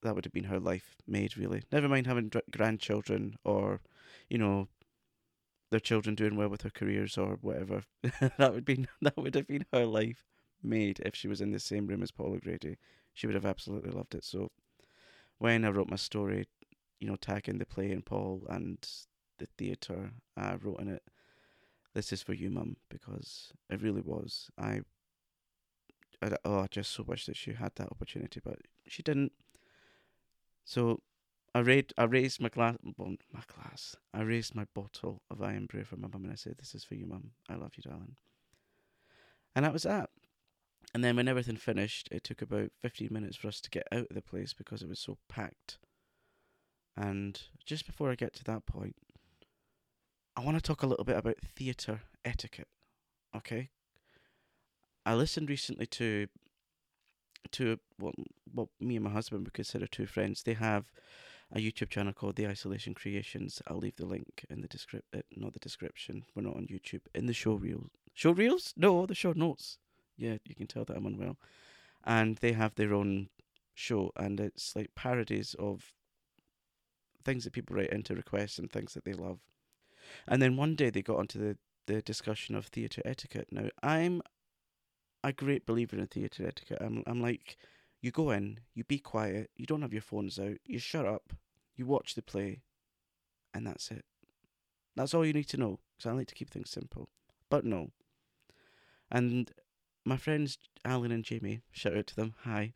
That 0.02 0.14
would 0.14 0.24
have 0.24 0.32
been 0.32 0.44
her 0.44 0.60
life 0.60 0.96
made, 1.06 1.36
really. 1.36 1.62
Never 1.70 1.88
mind 1.88 2.06
having 2.06 2.32
grandchildren 2.50 3.36
or, 3.44 3.80
you 4.28 4.36
know, 4.36 4.68
their 5.72 5.80
children 5.80 6.14
doing 6.14 6.36
well 6.36 6.48
with 6.48 6.60
their 6.60 6.70
careers 6.70 7.18
or 7.18 7.38
whatever. 7.40 7.82
that 8.38 8.54
would 8.54 8.64
be 8.64 8.86
that 9.02 9.16
would 9.16 9.34
have 9.34 9.48
been 9.48 9.66
her 9.72 9.86
life 9.86 10.24
made 10.62 11.00
if 11.00 11.16
she 11.16 11.26
was 11.26 11.40
in 11.40 11.50
the 11.50 11.58
same 11.58 11.86
room 11.86 12.02
as 12.02 12.12
Paul 12.12 12.34
O'Grady. 12.34 12.76
She 13.12 13.26
would 13.26 13.34
have 13.34 13.46
absolutely 13.46 13.90
loved 13.90 14.14
it. 14.14 14.24
So, 14.24 14.52
when 15.38 15.64
I 15.64 15.70
wrote 15.70 15.90
my 15.90 15.96
story, 15.96 16.46
you 17.00 17.08
know, 17.08 17.16
tagging 17.16 17.58
the 17.58 17.66
play 17.66 17.90
and 17.90 18.04
Paul 18.04 18.44
and 18.48 18.78
the 19.38 19.48
theatre, 19.58 20.12
I 20.36 20.54
wrote 20.54 20.80
in 20.80 20.88
it, 20.88 21.02
"This 21.94 22.12
is 22.12 22.22
for 22.22 22.34
you, 22.34 22.50
Mum," 22.50 22.76
because 22.88 23.52
it 23.68 23.82
really 23.82 24.02
was. 24.02 24.50
I 24.56 24.82
I, 26.22 26.36
oh, 26.44 26.60
I 26.60 26.66
just 26.70 26.92
so 26.92 27.02
wish 27.02 27.26
that 27.26 27.36
she 27.36 27.54
had 27.54 27.72
that 27.76 27.90
opportunity, 27.90 28.40
but 28.44 28.58
she 28.86 29.02
didn't. 29.02 29.32
So 30.64 31.00
I 31.54 31.60
raised, 31.60 31.92
I 31.98 32.04
raised 32.04 32.40
my 32.40 32.48
glass, 32.48 32.76
my 32.82 33.42
glass. 33.54 33.94
I 34.14 34.22
raised 34.22 34.54
my 34.54 34.66
bottle 34.74 35.22
of 35.30 35.42
Irn-Bru 35.42 35.84
for 35.84 35.96
my 35.96 36.08
mum, 36.08 36.24
and 36.24 36.32
I 36.32 36.36
said, 36.36 36.56
"This 36.58 36.74
is 36.74 36.84
for 36.84 36.94
you, 36.94 37.06
mum. 37.06 37.32
I 37.48 37.56
love 37.56 37.72
you, 37.76 37.82
darling." 37.82 38.16
And 39.54 39.64
that 39.64 39.72
was 39.72 39.82
that. 39.82 40.10
And 40.94 41.04
then 41.04 41.16
when 41.16 41.28
everything 41.28 41.56
finished, 41.56 42.08
it 42.10 42.24
took 42.24 42.40
about 42.40 42.70
fifteen 42.80 43.10
minutes 43.12 43.36
for 43.36 43.48
us 43.48 43.60
to 43.60 43.70
get 43.70 43.86
out 43.92 44.06
of 44.08 44.14
the 44.14 44.22
place 44.22 44.54
because 44.54 44.82
it 44.82 44.88
was 44.88 45.00
so 45.00 45.18
packed. 45.28 45.78
And 46.96 47.40
just 47.64 47.86
before 47.86 48.10
I 48.10 48.14
get 48.14 48.32
to 48.34 48.44
that 48.44 48.66
point, 48.66 48.96
I 50.36 50.42
want 50.42 50.56
to 50.56 50.62
talk 50.62 50.82
a 50.82 50.86
little 50.86 51.04
bit 51.04 51.16
about 51.16 51.38
theatre 51.40 52.02
etiquette. 52.24 52.68
Okay, 53.36 53.70
I 55.04 55.14
listened 55.14 55.50
recently 55.50 55.86
to 55.86 56.28
to 57.52 57.78
what 57.98 58.14
what 58.50 58.68
me 58.80 58.96
and 58.96 59.04
my 59.04 59.10
husband 59.10 59.44
would 59.44 59.52
consider 59.52 59.86
two 59.86 60.06
friends. 60.06 60.42
They 60.42 60.54
have 60.54 60.90
a 61.54 61.58
YouTube 61.58 61.90
channel 61.90 62.12
called 62.12 62.36
The 62.36 62.46
Isolation 62.46 62.94
Creations. 62.94 63.60
I'll 63.66 63.78
leave 63.78 63.96
the 63.96 64.06
link 64.06 64.44
in 64.48 64.60
the 64.60 64.68
description, 64.68 65.08
uh, 65.14 65.22
not 65.36 65.52
the 65.52 65.58
description. 65.58 66.24
We're 66.34 66.42
not 66.42 66.56
on 66.56 66.66
YouTube. 66.66 67.02
In 67.14 67.26
the 67.26 67.32
show 67.32 67.54
reels, 67.54 67.90
show 68.14 68.32
reels? 68.32 68.72
No, 68.76 69.06
the 69.06 69.14
show 69.14 69.32
notes. 69.32 69.78
Yeah, 70.16 70.36
you 70.44 70.54
can 70.54 70.66
tell 70.66 70.84
that 70.84 70.96
I'm 70.96 71.06
unwell. 71.06 71.36
And 72.04 72.36
they 72.36 72.52
have 72.52 72.74
their 72.74 72.94
own 72.94 73.28
show, 73.74 74.12
and 74.16 74.40
it's 74.40 74.74
like 74.74 74.94
parodies 74.94 75.54
of 75.58 75.92
things 77.24 77.44
that 77.44 77.52
people 77.52 77.76
write 77.76 77.90
into 77.90 78.14
requests 78.14 78.58
and 78.58 78.70
things 78.70 78.94
that 78.94 79.04
they 79.04 79.12
love. 79.12 79.38
And 80.26 80.42
then 80.42 80.56
one 80.56 80.74
day 80.74 80.90
they 80.90 81.02
got 81.02 81.18
onto 81.18 81.38
the 81.38 81.56
the 81.86 82.02
discussion 82.02 82.54
of 82.54 82.66
theatre 82.66 83.02
etiquette. 83.04 83.48
Now 83.50 83.68
I'm 83.82 84.22
a 85.24 85.32
great 85.32 85.66
believer 85.66 85.96
in 85.96 86.06
theatre 86.06 86.46
etiquette. 86.46 86.78
I'm, 86.80 87.02
I'm 87.06 87.20
like, 87.20 87.56
you 88.02 88.10
go 88.10 88.30
in, 88.30 88.60
you 88.74 88.84
be 88.84 88.98
quiet, 88.98 89.50
you 89.56 89.64
don't 89.64 89.82
have 89.82 89.92
your 89.92 90.02
phones 90.02 90.38
out, 90.38 90.58
you 90.66 90.78
shut 90.78 91.06
up, 91.06 91.32
you 91.74 91.86
watch 91.86 92.14
the 92.14 92.22
play, 92.22 92.60
and 93.54 93.66
that's 93.66 93.90
it. 93.90 94.04
That's 94.94 95.14
all 95.14 95.24
you 95.24 95.32
need 95.32 95.48
to 95.48 95.56
know, 95.56 95.78
because 95.96 96.10
I 96.10 96.12
like 96.12 96.26
to 96.28 96.34
keep 96.34 96.50
things 96.50 96.68
simple. 96.68 97.08
But 97.48 97.64
no. 97.64 97.92
And 99.10 99.50
my 100.04 100.16
friends 100.16 100.58
Alan 100.84 101.12
and 101.12 101.24
Jamie, 101.24 101.62
shout 101.70 101.96
out 101.96 102.06
to 102.08 102.16
them, 102.16 102.34
hi. 102.42 102.74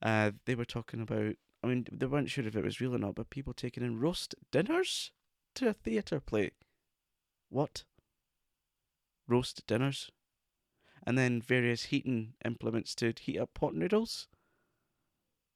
Uh, 0.00 0.32
they 0.46 0.56
were 0.56 0.64
talking 0.64 1.00
about, 1.00 1.36
I 1.62 1.66
mean, 1.68 1.86
they 1.92 2.06
weren't 2.06 2.30
sure 2.30 2.46
if 2.46 2.56
it 2.56 2.64
was 2.64 2.80
real 2.80 2.94
or 2.94 2.98
not, 2.98 3.14
but 3.14 3.30
people 3.30 3.52
taking 3.52 3.84
in 3.84 4.00
roast 4.00 4.34
dinners 4.50 5.12
to 5.54 5.68
a 5.68 5.72
theatre 5.72 6.18
play. 6.18 6.50
What? 7.50 7.84
Roast 9.28 9.64
dinners? 9.66 10.10
and 11.06 11.18
then 11.18 11.40
various 11.40 11.84
heating 11.84 12.34
implements 12.44 12.94
to 12.94 13.12
heat 13.20 13.38
up 13.38 13.54
pot 13.54 13.74
noodles. 13.74 14.28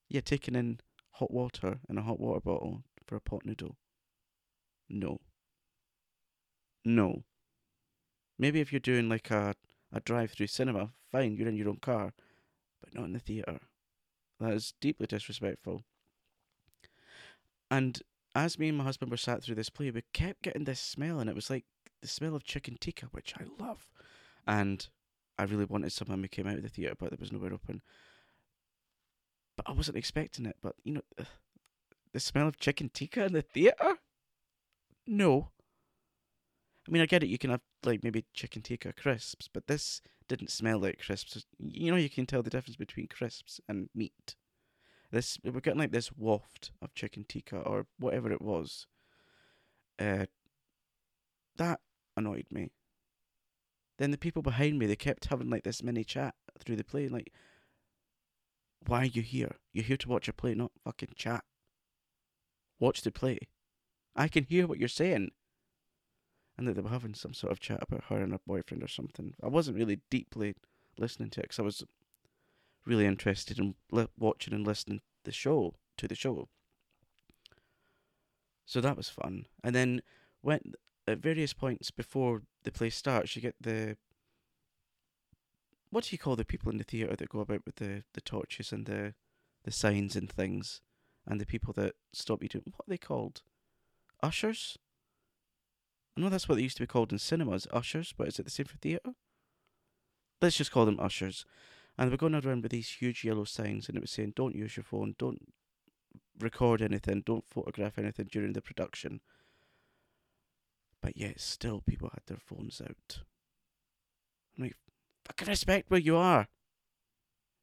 Yeah, 0.08 0.20
taking 0.20 0.54
in 0.54 0.80
hot 1.12 1.30
water 1.30 1.78
in 1.88 1.98
a 1.98 2.02
hot 2.02 2.20
water 2.20 2.40
bottle 2.40 2.84
for 3.06 3.16
a 3.16 3.20
pot 3.20 3.44
noodle. 3.44 3.76
No. 4.88 5.18
No. 6.84 7.24
Maybe 8.38 8.60
if 8.60 8.72
you're 8.72 8.80
doing 8.80 9.08
like 9.08 9.30
a, 9.30 9.54
a 9.92 10.00
drive 10.00 10.32
through 10.32 10.48
cinema, 10.48 10.90
fine, 11.10 11.36
you're 11.36 11.48
in 11.48 11.56
your 11.56 11.68
own 11.68 11.78
car, 11.80 12.12
but 12.80 12.94
not 12.94 13.04
in 13.04 13.12
the 13.12 13.18
theatre. 13.18 13.60
That 14.38 14.52
is 14.52 14.74
deeply 14.80 15.06
disrespectful. 15.06 15.82
And 17.70 18.00
as 18.34 18.58
me 18.58 18.68
and 18.68 18.78
my 18.78 18.84
husband 18.84 19.10
were 19.10 19.16
sat 19.16 19.42
through 19.42 19.54
this 19.54 19.70
play, 19.70 19.90
we 19.90 20.02
kept 20.12 20.42
getting 20.42 20.64
this 20.64 20.80
smell, 20.80 21.18
and 21.18 21.28
it 21.30 21.34
was 21.34 21.50
like 21.50 21.64
the 22.02 22.08
smell 22.08 22.36
of 22.36 22.44
chicken 22.44 22.76
tikka, 22.78 23.06
which 23.06 23.34
I 23.40 23.44
love. 23.58 23.88
And 24.46 24.86
I 25.38 25.44
really 25.44 25.64
wanted 25.64 25.92
some 25.92 26.08
when 26.08 26.22
we 26.22 26.28
came 26.28 26.46
out 26.46 26.56
of 26.56 26.62
the 26.62 26.68
theatre, 26.68 26.94
but 26.98 27.10
there 27.10 27.18
was 27.18 27.32
nowhere 27.32 27.52
open. 27.52 27.82
But 29.56 29.68
I 29.68 29.72
wasn't 29.72 29.96
expecting 29.96 30.46
it. 30.46 30.56
But 30.62 30.74
you 30.84 30.94
know, 30.94 31.24
the 32.12 32.20
smell 32.20 32.48
of 32.48 32.58
chicken 32.58 32.90
tikka 32.92 33.24
in 33.24 33.32
the 33.32 33.42
theatre. 33.42 33.96
No. 35.06 35.50
I 36.86 36.92
mean, 36.92 37.02
I 37.02 37.06
get 37.06 37.22
it. 37.22 37.28
You 37.28 37.38
can 37.38 37.50
have 37.50 37.62
like 37.84 38.04
maybe 38.04 38.24
chicken 38.32 38.62
tikka 38.62 38.92
crisps, 38.92 39.48
but 39.52 39.66
this 39.66 40.00
didn't 40.28 40.50
smell 40.50 40.78
like 40.78 41.00
crisps. 41.04 41.44
You 41.58 41.90
know, 41.90 41.96
you 41.96 42.10
can 42.10 42.26
tell 42.26 42.42
the 42.42 42.50
difference 42.50 42.76
between 42.76 43.08
crisps 43.08 43.60
and 43.68 43.88
meat. 43.94 44.36
This 45.10 45.38
we're 45.44 45.60
getting 45.60 45.78
like 45.78 45.92
this 45.92 46.12
waft 46.12 46.72
of 46.82 46.94
chicken 46.94 47.24
tikka 47.28 47.58
or 47.58 47.86
whatever 47.98 48.30
it 48.30 48.42
was. 48.42 48.86
Uh, 49.98 50.26
that 51.56 51.80
annoyed 52.16 52.46
me. 52.50 52.70
Then 53.98 54.10
the 54.10 54.18
people 54.18 54.42
behind 54.42 54.78
me, 54.78 54.86
they 54.86 54.96
kept 54.96 55.26
having 55.26 55.48
like 55.48 55.64
this 55.64 55.82
mini 55.82 56.04
chat 56.04 56.34
through 56.58 56.76
the 56.76 56.84
play, 56.84 57.08
like, 57.08 57.32
why 58.88 59.02
are 59.02 59.06
you 59.06 59.22
here? 59.22 59.56
You're 59.72 59.84
here 59.84 59.96
to 59.98 60.08
watch 60.08 60.28
a 60.28 60.32
play, 60.32 60.54
not 60.54 60.72
fucking 60.84 61.14
chat. 61.16 61.44
Watch 62.78 63.02
the 63.02 63.10
play. 63.10 63.38
I 64.14 64.28
can 64.28 64.44
hear 64.44 64.66
what 64.66 64.78
you're 64.78 64.88
saying. 64.88 65.30
And 66.58 66.66
that 66.66 66.74
they 66.74 66.80
were 66.80 66.90
having 66.90 67.14
some 67.14 67.34
sort 67.34 67.52
of 67.52 67.60
chat 67.60 67.82
about 67.82 68.04
her 68.04 68.18
and 68.18 68.32
her 68.32 68.40
boyfriend 68.46 68.82
or 68.82 68.88
something. 68.88 69.34
I 69.42 69.48
wasn't 69.48 69.76
really 69.76 70.00
deeply 70.10 70.54
listening 70.98 71.30
to 71.30 71.40
it 71.40 71.44
because 71.44 71.58
I 71.58 71.62
was 71.62 71.84
really 72.86 73.04
interested 73.04 73.58
in 73.58 73.74
li- 73.90 74.08
watching 74.18 74.54
and 74.54 74.66
listening 74.66 75.02
the 75.24 75.32
show 75.32 75.74
to 75.98 76.08
the 76.08 76.14
show. 76.14 76.48
So 78.64 78.80
that 78.80 78.96
was 78.96 79.08
fun. 79.08 79.46
And 79.62 79.74
then 79.74 80.00
when 80.40 80.72
at 81.06 81.18
various 81.18 81.52
points 81.52 81.90
before 81.90 82.42
the 82.64 82.72
play 82.72 82.90
starts, 82.90 83.36
you 83.36 83.42
get 83.42 83.56
the 83.60 83.96
what 85.90 86.04
do 86.04 86.08
you 86.12 86.18
call 86.18 86.36
the 86.36 86.44
people 86.44 86.70
in 86.70 86.78
the 86.78 86.84
theatre 86.84 87.16
that 87.16 87.28
go 87.28 87.40
about 87.40 87.62
with 87.64 87.76
the, 87.76 88.02
the 88.14 88.20
torches 88.20 88.72
and 88.72 88.86
the 88.86 89.14
the 89.64 89.72
signs 89.72 90.14
and 90.14 90.30
things, 90.30 90.80
and 91.26 91.40
the 91.40 91.46
people 91.46 91.72
that 91.72 91.94
stop 92.12 92.40
you 92.42 92.48
doing 92.48 92.64
what 92.76 92.86
are 92.86 92.90
they 92.90 92.98
called? 92.98 93.42
Ushers. 94.22 94.78
I 96.16 96.20
know 96.20 96.28
that's 96.28 96.48
what 96.48 96.54
they 96.54 96.62
used 96.62 96.76
to 96.76 96.82
be 96.84 96.86
called 96.86 97.12
in 97.12 97.18
cinemas, 97.18 97.66
ushers, 97.72 98.14
but 98.16 98.28
is 98.28 98.38
it 98.38 98.44
the 98.44 98.50
same 98.50 98.66
for 98.66 98.78
theatre? 98.78 99.12
Let's 100.40 100.56
just 100.56 100.70
call 100.70 100.86
them 100.86 101.00
ushers. 101.00 101.44
And 101.98 102.08
they 102.08 102.12
were 102.12 102.16
going 102.16 102.34
around 102.34 102.62
with 102.62 102.72
these 102.72 102.88
huge 102.88 103.24
yellow 103.24 103.44
signs, 103.44 103.88
and 103.88 103.96
it 103.96 104.00
was 104.02 104.10
saying, 104.10 104.34
"Don't 104.36 104.54
use 104.54 104.76
your 104.76 104.84
phone, 104.84 105.14
don't 105.18 105.52
record 106.38 106.80
anything, 106.80 107.22
don't 107.24 107.46
photograph 107.46 107.98
anything 107.98 108.28
during 108.30 108.52
the 108.52 108.62
production." 108.62 109.20
but 111.06 111.16
yet 111.16 111.40
still 111.40 111.80
people 111.80 112.10
had 112.12 112.22
their 112.26 112.36
phones 112.36 112.80
out. 112.80 113.20
I'm 114.56 114.64
like, 114.64 114.76
fucking 115.26 115.48
respect 115.48 115.90
where 115.90 116.00
you 116.00 116.16
are. 116.16 116.48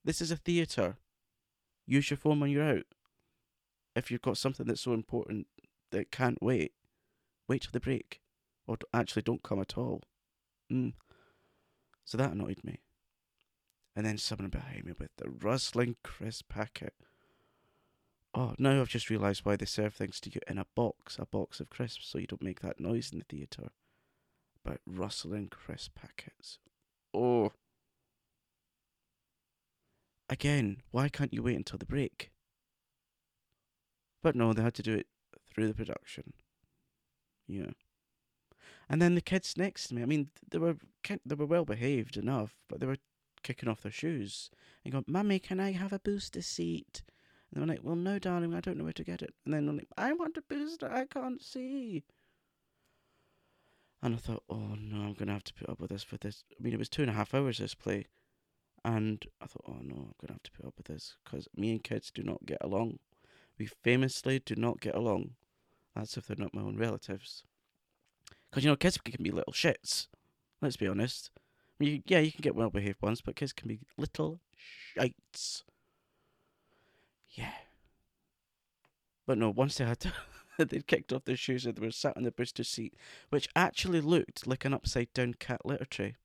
This 0.03 0.21
is 0.21 0.31
a 0.31 0.37
theatre. 0.37 0.97
Use 1.85 2.09
your 2.09 2.17
phone 2.17 2.39
when 2.39 2.49
you're 2.49 2.77
out. 2.77 2.85
If 3.95 4.11
you've 4.11 4.21
got 4.21 4.37
something 4.37 4.65
that's 4.65 4.81
so 4.81 4.93
important 4.93 5.47
that 5.91 6.11
can't 6.11 6.41
wait, 6.41 6.73
wait 7.47 7.63
till 7.63 7.71
the 7.71 7.79
break. 7.79 8.21
Or 8.67 8.77
actually 8.93 9.21
don't 9.21 9.43
come 9.43 9.59
at 9.59 9.77
all. 9.77 10.01
Mm. 10.71 10.93
So 12.05 12.17
that 12.17 12.31
annoyed 12.31 12.61
me. 12.63 12.79
And 13.95 14.05
then 14.05 14.17
someone 14.17 14.49
behind 14.49 14.85
me 14.85 14.93
with 14.97 15.15
the 15.17 15.29
rustling 15.29 15.95
crisp 16.03 16.49
packet. 16.49 16.93
Oh, 18.33 18.55
now 18.57 18.81
I've 18.81 18.89
just 18.89 19.11
realised 19.11 19.45
why 19.45 19.55
they 19.55 19.65
serve 19.65 19.93
things 19.93 20.19
to 20.21 20.31
you 20.31 20.41
in 20.47 20.57
a 20.57 20.65
box, 20.75 21.17
a 21.19 21.25
box 21.25 21.59
of 21.59 21.69
crisps, 21.69 22.07
so 22.07 22.17
you 22.17 22.25
don't 22.25 22.41
make 22.41 22.61
that 22.61 22.79
noise 22.79 23.11
in 23.11 23.19
the 23.19 23.25
theatre. 23.25 23.69
But 24.63 24.79
rustling 24.87 25.49
crisp 25.49 25.93
packets. 25.93 26.57
Oh. 27.13 27.51
Again, 30.29 30.81
why 30.91 31.09
can't 31.09 31.33
you 31.33 31.43
wait 31.43 31.55
until 31.55 31.77
the 31.77 31.85
break? 31.85 32.31
But 34.23 34.35
no, 34.35 34.53
they 34.53 34.63
had 34.63 34.73
to 34.75 34.83
do 34.83 34.95
it 34.95 35.07
through 35.47 35.67
the 35.67 35.73
production. 35.75 36.33
Yeah. 37.47 37.71
And 38.89 39.01
then 39.01 39.15
the 39.15 39.21
kids 39.21 39.57
next 39.57 39.87
to 39.87 39.95
me, 39.95 40.01
I 40.01 40.05
mean, 40.05 40.29
they 40.49 40.57
were 40.57 40.77
they 41.25 41.35
were 41.35 41.45
well 41.45 41.65
behaved 41.65 42.17
enough, 42.17 42.55
but 42.67 42.79
they 42.79 42.87
were 42.87 42.97
kicking 43.43 43.69
off 43.69 43.81
their 43.81 43.91
shoes 43.91 44.49
and 44.83 44.91
going, 44.91 45.05
"Mummy, 45.07 45.39
can 45.39 45.59
I 45.59 45.71
have 45.71 45.93
a 45.93 45.99
booster 45.99 46.41
seat?" 46.41 47.03
And 47.51 47.57
they 47.57 47.59
were 47.61 47.73
like, 47.73 47.83
"Well, 47.83 47.95
no, 47.95 48.19
darling, 48.19 48.53
I 48.53 48.61
don't 48.61 48.77
know 48.77 48.85
where 48.85 48.93
to 48.93 49.03
get 49.03 49.21
it." 49.21 49.35
And 49.45 49.53
then 49.53 49.65
they're 49.65 49.75
like, 49.75 49.89
"I 49.97 50.13
want 50.13 50.37
a 50.37 50.41
booster, 50.41 50.91
I 50.91 51.05
can't 51.05 51.41
see." 51.41 52.03
And 54.03 54.15
I 54.15 54.17
thought, 54.17 54.43
"Oh 54.49 54.75
no, 54.75 55.01
I'm 55.01 55.13
gonna 55.13 55.31
have 55.31 55.45
to 55.45 55.53
put 55.53 55.69
up 55.69 55.79
with 55.79 55.89
this 55.89 56.03
for 56.03 56.17
this." 56.17 56.43
I 56.51 56.61
mean, 56.61 56.73
it 56.73 56.77
was 56.77 56.89
two 56.89 57.03
and 57.03 57.09
a 57.09 57.13
half 57.13 57.33
hours 57.33 57.57
this 57.57 57.73
play, 57.73 58.07
and 58.83 59.25
I 59.39 59.45
thought, 59.47 59.63
"Oh 59.65 59.79
no, 59.81 59.95
I'm 59.95 60.15
gonna 60.19 60.33
have 60.33 60.43
to 60.43 60.51
put 60.51 60.65
up 60.65 60.73
with 60.75 60.87
this 60.87 61.15
because 61.23 61.47
me 61.55 61.71
and 61.71 61.81
kids 61.81 62.11
do 62.11 62.21
not 62.21 62.45
get 62.45 62.57
along. 62.59 62.99
We 63.57 63.65
famously 63.65 64.39
do 64.39 64.55
not 64.55 64.81
get 64.81 64.93
along. 64.93 65.35
That's 65.95 66.17
if 66.17 66.27
they're 66.27 66.35
not 66.37 66.53
my 66.53 66.61
own 66.61 66.77
relatives." 66.77 67.45
Because, 68.49 68.65
you 68.65 68.69
know, 68.69 68.75
kids 68.75 68.97
can 68.97 69.23
be 69.23 69.31
little 69.31 69.53
shits. 69.53 70.07
Let's 70.61 70.77
be 70.77 70.87
honest. 70.87 71.31
I 71.37 71.83
mean, 71.83 71.93
you, 71.93 72.03
yeah, 72.05 72.19
you 72.19 72.31
can 72.31 72.41
get 72.41 72.55
well 72.55 72.69
behaved 72.69 73.01
ones, 73.01 73.21
but 73.21 73.37
kids 73.37 73.53
can 73.53 73.69
be 73.69 73.79
little 73.97 74.41
shites. 74.93 75.63
Yeah. 77.31 77.53
But 79.25 79.37
no, 79.37 79.49
once 79.49 79.77
they 79.77 79.85
had 79.85 80.01
to, 80.01 80.13
they'd 80.69 80.87
kicked 80.87 81.13
off 81.13 81.25
their 81.25 81.35
shoes 81.35 81.65
and 81.65 81.75
they 81.75 81.85
were 81.85 81.91
sat 81.91 82.17
on 82.17 82.23
the 82.23 82.31
booster 82.31 82.63
seat, 82.63 82.95
which 83.29 83.49
actually 83.55 84.01
looked 84.01 84.47
like 84.47 84.65
an 84.65 84.73
upside 84.73 85.11
down 85.13 85.33
cat 85.35 85.65
litter 85.65 85.85
tray. 85.85 86.15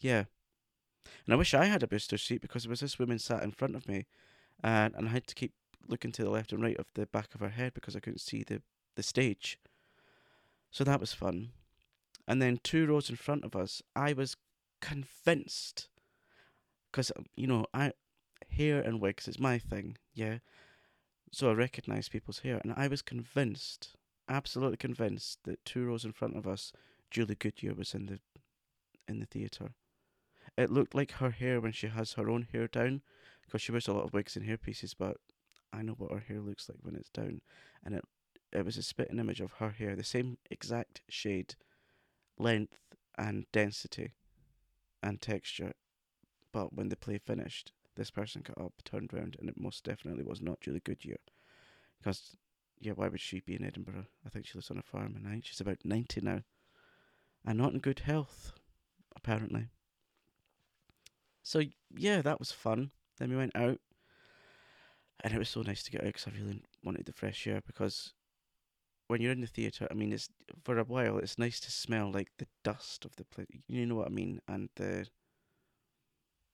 Yeah. 0.00 0.24
And 1.26 1.34
I 1.34 1.36
wish 1.36 1.54
I 1.54 1.66
had 1.66 1.82
a 1.82 1.88
booster 1.88 2.18
seat 2.18 2.42
because 2.42 2.64
there 2.64 2.70
was 2.70 2.80
this 2.80 2.98
woman 2.98 3.18
sat 3.18 3.42
in 3.42 3.50
front 3.50 3.74
of 3.74 3.88
me 3.88 4.06
and, 4.62 4.94
and 4.94 5.08
I 5.08 5.12
had 5.12 5.26
to 5.28 5.34
keep 5.34 5.52
looking 5.88 6.12
to 6.12 6.24
the 6.24 6.30
left 6.30 6.52
and 6.52 6.62
right 6.62 6.78
of 6.78 6.86
the 6.94 7.06
back 7.06 7.34
of 7.34 7.40
her 7.40 7.48
head 7.48 7.74
because 7.74 7.96
I 7.96 8.00
couldn't 8.00 8.20
see 8.20 8.42
the, 8.42 8.62
the 8.94 9.02
stage. 9.02 9.58
So 10.70 10.84
that 10.84 11.00
was 11.00 11.12
fun. 11.12 11.50
And 12.26 12.42
then 12.42 12.60
two 12.62 12.86
rows 12.86 13.08
in 13.08 13.16
front 13.16 13.44
of 13.44 13.56
us, 13.56 13.82
I 13.96 14.12
was 14.12 14.36
convinced, 14.82 15.88
because 16.90 17.10
you 17.36 17.46
know, 17.46 17.64
I 17.72 17.92
hair 18.50 18.80
and 18.80 19.00
wigs 19.00 19.28
is 19.28 19.38
my 19.38 19.58
thing, 19.58 19.96
yeah. 20.12 20.38
So 21.30 21.50
I 21.50 21.54
recognised 21.54 22.10
people's 22.10 22.40
hair, 22.40 22.60
and 22.62 22.72
I 22.76 22.88
was 22.88 23.02
convinced, 23.02 23.96
absolutely 24.28 24.78
convinced, 24.78 25.40
that 25.44 25.64
two 25.64 25.84
rows 25.84 26.04
in 26.04 26.12
front 26.12 26.36
of 26.36 26.46
us, 26.46 26.72
Julie 27.10 27.34
Goodyear 27.34 27.74
was 27.74 27.94
in 27.94 28.06
the 28.06 28.20
in 29.06 29.20
the 29.20 29.26
theatre. 29.26 29.70
It 30.56 30.70
looked 30.70 30.94
like 30.94 31.12
her 31.12 31.30
hair 31.30 31.60
when 31.60 31.72
she 31.72 31.88
has 31.88 32.14
her 32.14 32.28
own 32.28 32.48
hair 32.52 32.66
down, 32.66 33.02
because 33.42 33.62
she 33.62 33.72
wears 33.72 33.88
a 33.88 33.92
lot 33.92 34.04
of 34.04 34.12
wigs 34.12 34.36
and 34.36 34.46
hairpieces. 34.46 34.94
But 34.98 35.16
I 35.72 35.82
know 35.82 35.92
what 35.92 36.12
her 36.12 36.24
hair 36.26 36.40
looks 36.40 36.68
like 36.68 36.78
when 36.82 36.94
it's 36.96 37.10
down, 37.10 37.42
and 37.84 37.94
it 37.94 38.04
it 38.52 38.64
was 38.64 38.78
a 38.78 38.82
spitting 38.82 39.18
image 39.18 39.40
of 39.40 39.52
her 39.52 39.70
hair, 39.70 39.94
the 39.94 40.04
same 40.04 40.38
exact 40.50 41.02
shade, 41.08 41.54
length, 42.38 42.78
and 43.18 43.44
density, 43.52 44.12
and 45.02 45.20
texture. 45.20 45.72
But 46.52 46.72
when 46.72 46.88
the 46.88 46.96
play 46.96 47.18
finished, 47.18 47.72
this 47.98 48.10
person 48.10 48.42
got 48.42 48.64
up, 48.64 48.72
turned 48.84 49.12
round, 49.12 49.36
and 49.38 49.48
it 49.48 49.60
most 49.60 49.84
definitely 49.84 50.24
was 50.24 50.40
not 50.40 50.60
Julie 50.60 50.80
Goodyear. 50.80 51.18
Because, 51.98 52.36
yeah, 52.80 52.92
why 52.92 53.08
would 53.08 53.20
she 53.20 53.40
be 53.40 53.56
in 53.56 53.64
Edinburgh? 53.64 54.06
I 54.24 54.28
think 54.28 54.46
she 54.46 54.56
lives 54.56 54.70
on 54.70 54.78
a 54.78 54.82
farm, 54.82 55.14
and 55.16 55.26
I 55.26 55.40
she's 55.42 55.60
about 55.60 55.84
90 55.84 56.20
now. 56.22 56.42
And 57.44 57.58
not 57.58 57.72
in 57.72 57.80
good 57.80 58.00
health, 58.00 58.52
apparently. 59.14 59.68
So, 61.42 61.62
yeah, 61.96 62.22
that 62.22 62.38
was 62.38 62.52
fun. 62.52 62.90
Then 63.18 63.30
we 63.30 63.36
went 63.36 63.56
out. 63.56 63.80
And 65.24 65.34
it 65.34 65.38
was 65.38 65.48
so 65.48 65.62
nice 65.62 65.82
to 65.82 65.90
get 65.90 66.02
out 66.02 66.06
because 66.06 66.28
I 66.28 66.38
really 66.38 66.62
wanted 66.84 67.06
the 67.06 67.12
fresh 67.12 67.46
air 67.46 67.60
because 67.66 68.12
when 69.08 69.20
you're 69.20 69.32
in 69.32 69.40
the 69.40 69.48
theatre, 69.48 69.88
I 69.90 69.94
mean, 69.94 70.12
it's 70.12 70.28
for 70.62 70.78
a 70.78 70.84
while. 70.84 71.18
It's 71.18 71.38
nice 71.38 71.58
to 71.60 71.72
smell 71.72 72.12
like 72.12 72.28
the 72.38 72.46
dust 72.62 73.04
of 73.04 73.16
the 73.16 73.24
place. 73.24 73.48
You 73.66 73.86
know 73.86 73.96
what 73.96 74.06
I 74.06 74.10
mean? 74.10 74.40
And 74.46 74.68
the 74.76 75.08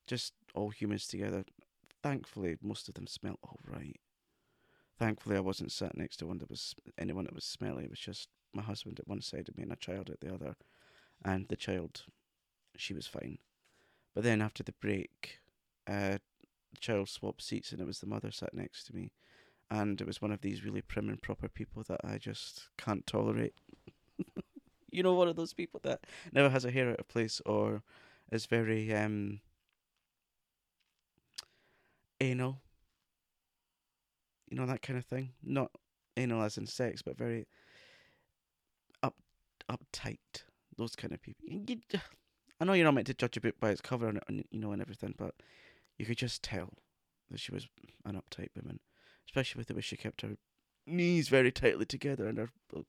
just 0.06 0.32
all 0.54 0.70
humans 0.70 1.06
together. 1.06 1.44
Thankfully, 2.02 2.56
most 2.62 2.88
of 2.88 2.94
them 2.94 3.06
smell 3.06 3.38
all 3.42 3.60
right. 3.66 3.98
Thankfully, 4.98 5.36
I 5.36 5.40
wasn't 5.40 5.72
sat 5.72 5.96
next 5.96 6.18
to 6.18 6.26
one 6.26 6.38
that 6.38 6.50
was 6.50 6.74
anyone 6.98 7.24
that 7.24 7.34
was 7.34 7.44
smelly. 7.44 7.84
It 7.84 7.90
was 7.90 7.98
just 7.98 8.28
my 8.52 8.62
husband 8.62 9.00
at 9.00 9.08
one 9.08 9.20
side 9.20 9.48
of 9.48 9.56
me 9.56 9.64
and 9.64 9.72
a 9.72 9.76
child 9.76 10.10
at 10.10 10.20
the 10.20 10.32
other, 10.32 10.54
and 11.24 11.48
the 11.48 11.56
child, 11.56 12.02
she 12.76 12.94
was 12.94 13.06
fine. 13.06 13.38
But 14.14 14.22
then 14.22 14.40
after 14.40 14.62
the 14.62 14.74
break, 14.80 15.40
uh, 15.88 16.18
the 16.72 16.80
child 16.80 17.08
swapped 17.08 17.42
seats, 17.42 17.72
and 17.72 17.80
it 17.80 17.86
was 17.86 17.98
the 17.98 18.06
mother 18.06 18.30
sat 18.30 18.54
next 18.54 18.84
to 18.84 18.94
me 18.94 19.10
and 19.70 20.00
it 20.00 20.06
was 20.06 20.20
one 20.20 20.30
of 20.30 20.40
these 20.40 20.64
really 20.64 20.82
prim 20.82 21.08
and 21.08 21.22
proper 21.22 21.48
people 21.48 21.82
that 21.88 22.00
I 22.04 22.18
just 22.18 22.68
can't 22.76 23.06
tolerate. 23.06 23.54
you 24.90 25.02
know, 25.02 25.14
one 25.14 25.28
of 25.28 25.36
those 25.36 25.52
people 25.52 25.80
that 25.84 26.04
never 26.32 26.48
has 26.48 26.64
a 26.64 26.70
hair 26.70 26.90
out 26.90 27.00
of 27.00 27.08
place 27.08 27.40
or 27.46 27.82
is 28.30 28.46
very 28.46 28.94
um 28.94 29.40
anal. 32.20 32.60
You 34.48 34.56
know 34.56 34.66
that 34.66 34.82
kind 34.82 34.98
of 34.98 35.04
thing. 35.04 35.32
Not 35.42 35.70
anal 36.16 36.42
as 36.42 36.58
in 36.58 36.66
sex, 36.66 37.02
but 37.02 37.18
very 37.18 37.46
up 39.02 39.16
uptight. 39.70 40.44
Those 40.76 40.96
kind 40.96 41.12
of 41.12 41.22
people. 41.22 41.46
You, 41.48 41.78
I 42.60 42.64
know 42.64 42.72
you're 42.72 42.84
not 42.84 42.94
meant 42.94 43.06
to 43.08 43.14
judge 43.14 43.36
a 43.36 43.40
book 43.40 43.58
by 43.60 43.70
its 43.70 43.80
cover 43.80 44.08
and, 44.08 44.20
and 44.28 44.44
you 44.50 44.60
know 44.60 44.72
and 44.72 44.82
everything, 44.82 45.14
but 45.16 45.34
you 45.98 46.06
could 46.06 46.18
just 46.18 46.42
tell 46.42 46.70
that 47.30 47.40
she 47.40 47.52
was 47.52 47.68
an 48.04 48.20
uptight 48.20 48.48
woman 48.56 48.80
especially 49.26 49.58
with 49.58 49.68
the 49.68 49.74
way 49.74 49.80
she 49.80 49.96
kept 49.96 50.20
her 50.22 50.36
knees 50.86 51.28
very 51.28 51.50
tightly 51.50 51.84
together 51.84 52.28
and 52.28 52.38
her. 52.38 52.50
Uh, 52.76 52.82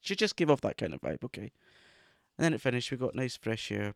she 0.00 0.14
just 0.14 0.36
gave 0.36 0.50
off 0.50 0.60
that 0.60 0.76
kind 0.76 0.94
of 0.94 1.00
vibe, 1.00 1.24
okay. 1.24 1.50
And 2.38 2.44
then 2.44 2.54
it 2.54 2.60
finished. 2.60 2.90
We 2.90 2.96
got 2.96 3.14
nice 3.14 3.36
fresh 3.36 3.70
air, 3.70 3.94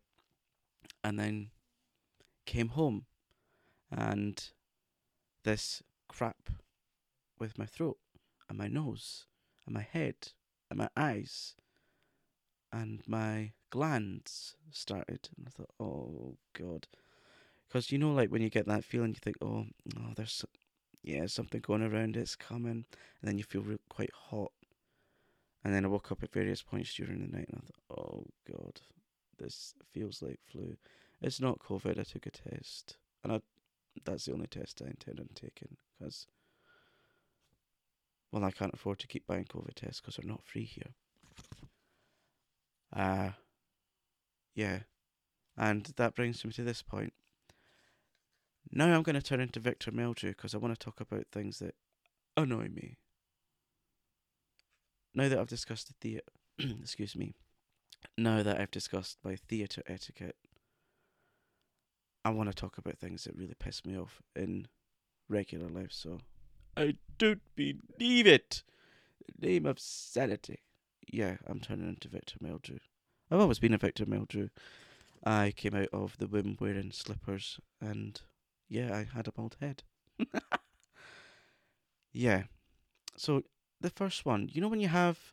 and 1.03 1.19
then 1.19 1.51
came 2.45 2.69
home, 2.69 3.07
and 3.91 4.51
this 5.47 5.81
crap 6.09 6.51
with 7.39 7.57
my 7.57 7.67
throat 7.67 7.99
and 8.49 8.59
my 8.59 8.67
nose 8.67 9.27
and 9.65 9.75
my 9.75 9.83
head 9.83 10.33
and 10.69 10.79
my 10.79 10.89
eyes 10.97 11.55
and 12.73 13.01
my 13.07 13.53
glands 13.71 14.57
started, 14.73 15.29
and 15.39 15.47
I 15.47 15.51
thought, 15.51 15.71
oh 15.79 16.37
god, 16.53 16.89
because 17.67 17.93
you 17.93 17.99
know, 17.99 18.13
like 18.13 18.31
when 18.31 18.43
you 18.43 18.51
get 18.51 18.67
that 18.67 18.85
feeling, 18.85 19.11
you 19.11 19.21
think, 19.23 19.37
oh, 19.41 19.67
oh, 19.97 20.13
there's 20.17 20.45
yeah, 21.05 21.27
something 21.27 21.61
going 21.61 21.83
around, 21.83 22.17
it's 22.17 22.35
coming, 22.35 22.85
and 23.21 23.23
then 23.23 23.39
you 23.39 23.45
feel 23.45 23.63
re- 23.63 23.79
quite 23.89 24.13
hot. 24.13 24.51
And 25.65 25.73
then 25.73 25.85
I 25.85 25.89
woke 25.89 26.11
up 26.11 26.25
at 26.25 26.33
various 26.33 26.63
points 26.63 26.93
during 26.95 27.21
the 27.21 27.37
night 27.37 27.49
and 27.49 27.63
I 27.63 27.67
thought, 27.95 27.99
oh 28.01 28.27
god, 28.51 28.81
this 29.39 29.75
feels 29.93 30.23
like 30.23 30.41
flu. 30.45 30.77
It's 31.23 31.41
not 31.41 31.61
COVID, 31.61 32.01
I 32.01 32.03
took 32.03 32.27
a 32.27 32.31
test. 32.31 32.97
And 33.23 33.33
I, 33.35 33.41
that's 34.05 34.27
the 34.27 34.33
only 34.33 34.47
test 34.47 34.83
I 34.83 34.89
intend 34.89 35.21
on 35.21 35.29
taking 35.35 35.77
because, 35.99 36.27
well, 38.33 38.45
I 38.45 38.51
can't 38.51 38.75
afford 38.75 38.99
to 39.01 39.07
keep 39.07 39.27
buying 39.27 39.45
COVID 39.45 39.75
tests 39.75 40.01
because 40.01 40.17
they're 40.17 40.31
not 40.31 40.45
free 40.45 40.65
here. 40.65 40.95
Uh, 42.95 43.31
yeah. 44.55 44.81
And 45.57 45.93
that 45.97 46.15
brings 46.15 46.45
me 46.45 46.53
to 46.53 46.63
this 46.63 46.83
point. 46.83 47.13
Now 48.71 48.95
I'm 48.95 49.03
going 49.03 49.15
to 49.15 49.23
turn 49.23 49.41
into 49.41 49.61
Victor 49.61 49.93
Meldrew 49.93 50.31
because 50.31 50.55
I 50.55 50.59
want 50.59 50.79
to 50.79 50.85
talk 50.85 51.01
about 51.01 51.27
things 51.31 51.61
that 51.61 51.75
annoy 52.37 52.69
me. 52.69 52.99
Now 55.15 55.29
that 55.29 55.39
I've 55.39 55.49
discussed 55.49 55.89
the 55.89 55.95
theatre, 56.01 56.33
excuse 56.81 57.17
me, 57.17 57.35
now 58.19 58.43
that 58.43 58.61
I've 58.61 58.71
discussed 58.71 59.19
my 59.25 59.37
theatre 59.37 59.83
etiquette, 59.87 60.37
I 62.27 62.31
want 62.31 62.49
to 62.49 62.55
talk 62.55 62.77
about 62.77 62.99
things 62.99 63.23
that 63.23 63.37
really 63.37 63.55
piss 63.57 63.85
me 63.85 63.97
off 63.97 64.21
in 64.35 64.67
regular 65.29 65.69
life. 65.69 65.93
So, 65.93 66.19
I 66.77 66.97
don't 67.19 67.41
believe 67.55 68.27
it. 68.27 68.65
Name 69.41 69.65
of 69.65 69.79
sanity. 69.79 70.59
Yeah, 71.07 71.37
I'm 71.47 71.61
turning 71.61 71.89
into 71.89 72.09
Victor 72.09 72.35
Meldrew. 72.43 72.81
I've 73.31 73.39
always 73.39 73.61
been 73.61 73.75
a 73.75 73.79
Victor 73.79 74.07
Meldrew. 74.07 74.51
I 75.25 75.53
came 75.55 75.77
out 75.77 75.91
of 75.93 76.19
the 76.19 76.27
womb 76.27 76.57
wearing 76.61 76.91
slippers 76.91 77.61
and 77.81 78.21
yeah, 78.69 78.93
I 78.93 79.07
had 79.17 79.29
a 79.29 79.33
bald 79.33 79.57
head. 79.61 79.85
yeah. 82.13 82.43
So 83.17 83.45
the 83.81 83.91
first 83.91 84.27
one, 84.27 84.49
you 84.53 84.61
know 84.61 84.69
when 84.69 84.81
you 84.81 84.89
have 84.89 85.33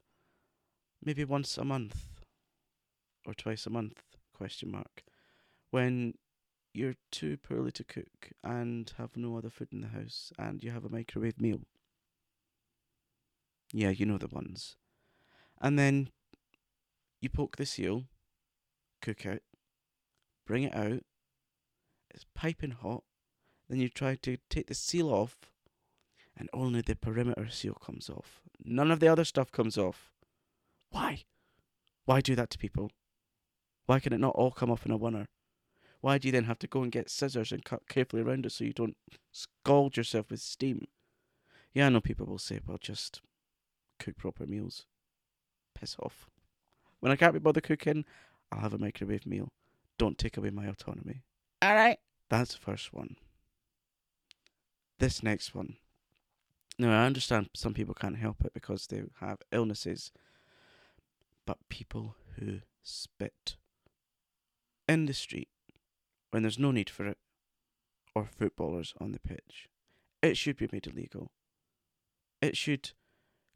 maybe 1.03 1.25
once 1.25 1.57
a 1.57 1.65
month 1.65 2.05
or 3.25 3.33
twice 3.33 3.65
a 3.65 3.71
month 3.71 3.99
question 4.35 4.69
mark 4.69 5.03
when 5.71 6.13
you're 6.73 6.95
too 7.11 7.37
poorly 7.37 7.71
to 7.71 7.83
cook 7.83 8.31
and 8.43 8.91
have 8.97 9.15
no 9.15 9.37
other 9.37 9.49
food 9.49 9.69
in 9.71 9.81
the 9.81 9.87
house 9.87 10.31
and 10.37 10.63
you 10.63 10.71
have 10.71 10.83
a 10.83 10.89
microwave 10.89 11.39
meal. 11.39 11.61
Yeah, 13.71 13.89
you 13.89 14.05
know 14.05 14.17
the 14.17 14.27
ones. 14.27 14.75
And 15.61 15.77
then 15.77 16.09
you 17.21 17.29
poke 17.29 17.57
the 17.57 17.65
seal, 17.65 18.05
cook 19.01 19.25
it, 19.25 19.43
bring 20.45 20.63
it 20.63 20.75
out, 20.75 21.03
it's 22.13 22.25
piping 22.35 22.71
hot, 22.71 23.03
then 23.69 23.79
you 23.79 23.89
try 23.89 24.15
to 24.15 24.37
take 24.49 24.67
the 24.67 24.75
seal 24.75 25.09
off, 25.09 25.37
and 26.35 26.49
only 26.53 26.81
the 26.81 26.95
perimeter 26.95 27.47
seal 27.49 27.75
comes 27.75 28.09
off. 28.09 28.41
None 28.63 28.91
of 28.91 28.99
the 28.99 29.07
other 29.07 29.23
stuff 29.23 29.51
comes 29.51 29.77
off. 29.77 30.11
Why? 30.89 31.23
Why 32.05 32.21
do 32.21 32.35
that 32.35 32.49
to 32.51 32.57
people? 32.57 32.91
Why 33.85 33.99
can 33.99 34.13
it 34.13 34.19
not 34.19 34.35
all 34.35 34.51
come 34.51 34.71
off 34.71 34.85
in 34.85 34.91
a 34.91 34.97
winner? 34.97 35.27
Why 36.03 36.17
do 36.17 36.27
you 36.27 36.33
then 36.33 36.43
have 36.43 36.59
to 36.59 36.67
go 36.67 36.83
and 36.83 36.91
get 36.91 37.09
scissors 37.09 37.53
and 37.53 37.63
cut 37.63 37.87
carefully 37.87 38.23
around 38.23 38.45
it 38.45 38.51
so 38.51 38.65
you 38.65 38.73
don't 38.73 38.97
scald 39.31 39.95
yourself 39.95 40.29
with 40.29 40.41
steam? 40.41 40.85
Yeah, 41.73 41.85
I 41.85 41.89
know 41.89 42.01
people 42.01 42.25
will 42.25 42.39
say, 42.39 42.59
well, 42.67 42.77
just 42.77 43.21
cook 43.99 44.17
proper 44.17 44.45
meals. 44.45 44.85
Piss 45.73 45.95
off. 46.03 46.27
When 46.99 47.13
I 47.13 47.15
can't 47.15 47.31
be 47.31 47.39
bothered 47.39 47.63
cooking, 47.63 48.03
I'll 48.51 48.59
have 48.59 48.73
a 48.73 48.77
microwave 48.77 49.25
meal. 49.25 49.53
Don't 49.97 50.17
take 50.17 50.35
away 50.35 50.49
my 50.49 50.65
autonomy. 50.65 51.21
Alright. 51.63 51.99
That's 52.27 52.51
the 52.51 52.59
first 52.59 52.93
one. 52.93 53.15
This 54.99 55.23
next 55.23 55.55
one. 55.55 55.77
Now, 56.77 57.01
I 57.01 57.05
understand 57.05 57.49
some 57.53 57.73
people 57.73 57.93
can't 57.93 58.17
help 58.17 58.43
it 58.43 58.53
because 58.53 58.87
they 58.87 59.03
have 59.21 59.37
illnesses, 59.53 60.11
but 61.45 61.59
people 61.69 62.15
who 62.37 62.59
spit 62.83 63.55
in 64.89 65.05
the 65.05 65.13
street 65.13 65.47
when 66.33 66.41
there's 66.41 66.57
no 66.57 66.71
need 66.71 66.89
for 66.89 67.05
it, 67.05 67.19
or 68.15 68.25
footballers 68.25 68.95
on 68.99 69.11
the 69.11 69.19
pitch, 69.19 69.69
it 70.23 70.35
should 70.35 70.57
be 70.57 70.67
made 70.71 70.87
illegal. 70.87 71.31
It 72.41 72.57
should 72.57 72.93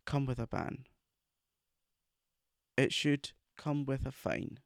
come 0.05 0.27
with 0.27 0.37
a 0.37 0.45
ban. 0.45 0.85
It 2.77 2.93
should 2.93 3.31
come 3.57 3.83
with 3.83 4.05
a 4.05 4.11
fine. 4.11 4.59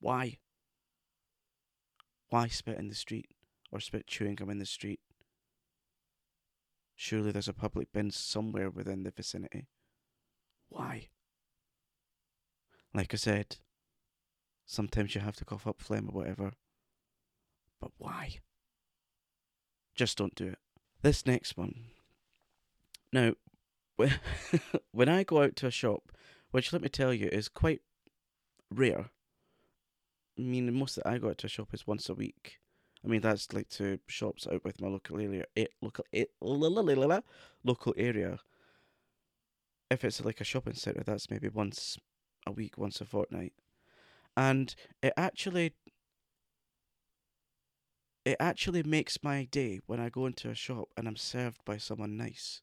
Why? 0.00 0.38
Why 2.30 2.48
spit 2.48 2.78
in 2.78 2.88
the 2.88 2.96
street 2.96 3.30
or 3.70 3.78
spit 3.78 4.08
chewing 4.08 4.34
gum 4.34 4.50
in 4.50 4.58
the 4.58 4.66
street? 4.66 4.98
Surely 6.96 7.30
there's 7.30 7.46
a 7.46 7.52
public 7.52 7.92
bin 7.92 8.10
somewhere 8.10 8.70
within 8.70 9.04
the 9.04 9.12
vicinity. 9.12 9.68
Why? 10.68 11.10
Like 12.92 13.14
I 13.14 13.18
said, 13.18 13.58
sometimes 14.66 15.14
you 15.14 15.20
have 15.20 15.36
to 15.36 15.44
cough 15.44 15.68
up 15.68 15.80
phlegm 15.80 16.08
or 16.08 16.12
whatever. 16.12 16.54
But 17.80 17.92
why? 17.98 18.40
Just 19.94 20.18
don't 20.18 20.34
do 20.34 20.48
it. 20.48 20.58
This 21.02 21.26
next 21.26 21.56
one. 21.56 21.74
Now, 23.12 23.32
when 24.92 25.08
I 25.08 25.24
go 25.24 25.42
out 25.42 25.56
to 25.56 25.66
a 25.66 25.70
shop, 25.70 26.12
which 26.50 26.72
let 26.72 26.82
me 26.82 26.88
tell 26.88 27.12
you 27.12 27.28
is 27.28 27.48
quite 27.48 27.82
rare. 28.70 29.10
I 30.38 30.42
mean, 30.42 30.72
most 30.72 30.96
that 30.96 31.06
I 31.06 31.18
go 31.18 31.30
out 31.30 31.38
to 31.38 31.46
a 31.46 31.50
shop 31.50 31.68
is 31.72 31.86
once 31.86 32.08
a 32.08 32.14
week. 32.14 32.58
I 33.04 33.08
mean, 33.08 33.20
that's 33.20 33.52
like 33.52 33.68
to 33.70 33.98
shops 34.06 34.46
out 34.50 34.64
with 34.64 34.80
my 34.80 34.88
local 34.88 35.20
area, 35.20 35.44
it, 35.54 35.70
local, 35.80 36.04
eh, 36.12 36.22
it, 36.22 37.24
local 37.64 37.94
area. 37.96 38.38
If 39.90 40.04
it's 40.04 40.24
like 40.24 40.40
a 40.40 40.44
shopping 40.44 40.74
centre, 40.74 41.04
that's 41.04 41.30
maybe 41.30 41.48
once 41.48 41.96
a 42.46 42.52
week, 42.52 42.76
once 42.76 43.00
a 43.00 43.04
fortnight, 43.04 43.52
and 44.36 44.74
it 45.02 45.12
actually, 45.16 45.74
it 48.28 48.36
actually 48.38 48.82
makes 48.82 49.22
my 49.22 49.48
day 49.50 49.80
when 49.86 49.98
I 49.98 50.10
go 50.10 50.26
into 50.26 50.50
a 50.50 50.54
shop 50.54 50.90
and 50.98 51.08
I'm 51.08 51.16
served 51.16 51.64
by 51.64 51.78
someone 51.78 52.18
nice. 52.18 52.60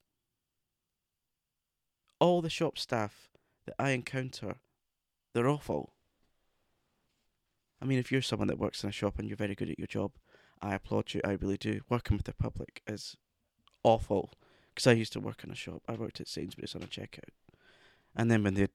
All 2.20 2.44
the 2.44 2.52
shop 2.52 2.78
staff 2.78 3.30
that 3.66 3.74
I 3.80 3.90
encounter, 3.90 4.58
they're 5.34 5.50
awful. 5.50 5.94
I 7.82 7.86
mean, 7.86 7.98
if 7.98 8.12
you're 8.12 8.22
someone 8.22 8.48
that 8.50 8.60
works 8.60 8.84
in 8.84 8.90
a 8.90 8.94
shop 8.94 9.18
and 9.18 9.28
you're 9.28 9.36
very 9.36 9.56
good 9.56 9.72
at 9.72 9.80
your 9.80 9.88
job, 9.88 10.12
I 10.62 10.76
applaud 10.76 11.16
you. 11.16 11.22
I 11.26 11.32
really 11.32 11.58
do. 11.58 11.82
Working 11.90 12.16
with 12.16 12.28
the 12.28 12.36
public 12.36 12.84
is 12.86 13.18
awful. 13.84 14.34
Because 14.70 14.86
I 14.86 14.92
used 14.94 15.14
to 15.14 15.20
work 15.20 15.44
in 15.44 15.50
a 15.50 15.56
shop. 15.56 15.82
I 15.90 15.94
worked 15.94 16.22
at 16.22 16.28
Sainsbury's 16.28 16.76
on 16.76 16.84
a 16.84 16.86
checkout. 16.86 17.34
And 18.16 18.30
then 18.30 18.44
when 18.44 18.54
they 18.54 18.68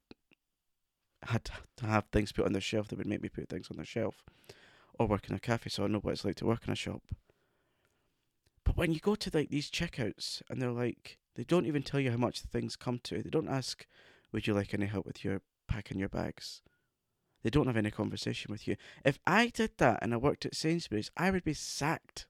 had 1.23 1.49
to 1.77 1.87
have 1.87 2.07
things 2.11 2.33
put 2.33 2.47
on 2.47 2.53
their 2.53 2.61
shelf, 2.61 2.89
they 2.89 2.97
would 2.97 3.07
make 3.07 3.23
me 3.23 3.29
put 3.29 3.49
things 3.49 3.69
on 3.71 3.77
their 3.77 3.87
shelf. 3.87 4.25
Or 5.01 5.07
work 5.07 5.31
in 5.31 5.35
a 5.35 5.41
cafe, 5.41 5.71
so 5.71 5.85
I 5.85 5.87
know 5.87 6.01
what 6.01 6.13
it's 6.13 6.27
like 6.27 6.37
to 6.37 6.45
work 6.45 6.67
in 6.67 6.73
a 6.75 6.77
shop. 6.77 7.01
But 8.67 8.77
when 8.77 8.93
you 8.93 9.01
go 9.01 9.15
to 9.15 9.31
like 9.33 9.49
these 9.49 9.71
checkouts 9.71 10.43
and 10.51 10.61
they're 10.61 10.71
like, 10.71 11.17
they 11.37 11.45
don't 11.45 11.65
even 11.65 11.83
tell 11.83 12.01
you 12.01 12.11
how 12.11 12.19
much 12.19 12.43
the 12.43 12.49
things 12.49 12.77
come 12.77 13.01
to. 13.05 13.23
They 13.23 13.31
don't 13.31 13.49
ask, 13.49 13.87
would 14.31 14.47
you 14.47 14.53
like 14.53 14.75
any 14.75 14.85
help 14.85 15.07
with 15.07 15.25
your 15.25 15.41
packing 15.67 15.99
your 15.99 16.11
bags? 16.11 16.61
They 17.43 17.49
don't 17.49 17.67
have 17.67 17.79
any 17.79 17.91
conversation 17.91 18.53
with 18.53 18.69
you. 18.69 18.77
If 19.03 19.19
I 19.27 19.47
did 19.47 19.71
that 19.79 20.01
and 20.03 20.13
I 20.13 20.19
worked 20.19 20.45
at 20.45 20.55
Sainsbury's, 20.55 21.11
I 21.17 21.31
would 21.31 21.45
be 21.45 21.55
sacked. 21.55 22.27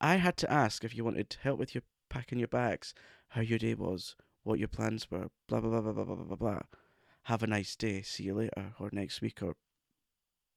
I 0.00 0.16
had 0.16 0.36
to 0.38 0.52
ask 0.52 0.82
if 0.82 0.96
you 0.96 1.04
wanted 1.04 1.36
help 1.40 1.60
with 1.60 1.72
your 1.72 1.82
packing 2.10 2.40
your 2.40 2.48
bags, 2.48 2.94
how 3.28 3.42
your 3.42 3.60
day 3.60 3.74
was, 3.74 4.16
what 4.42 4.58
your 4.58 4.66
plans 4.66 5.08
were, 5.08 5.28
blah 5.46 5.60
blah 5.60 5.70
blah 5.70 5.92
blah 5.92 5.92
blah 5.92 6.16
blah 6.16 6.24
blah 6.24 6.36
blah. 6.36 6.62
Have 7.26 7.44
a 7.44 7.46
nice 7.46 7.76
day. 7.76 8.02
See 8.02 8.24
you 8.24 8.34
later, 8.34 8.74
or 8.80 8.90
next 8.90 9.20
week, 9.20 9.40
or 9.40 9.54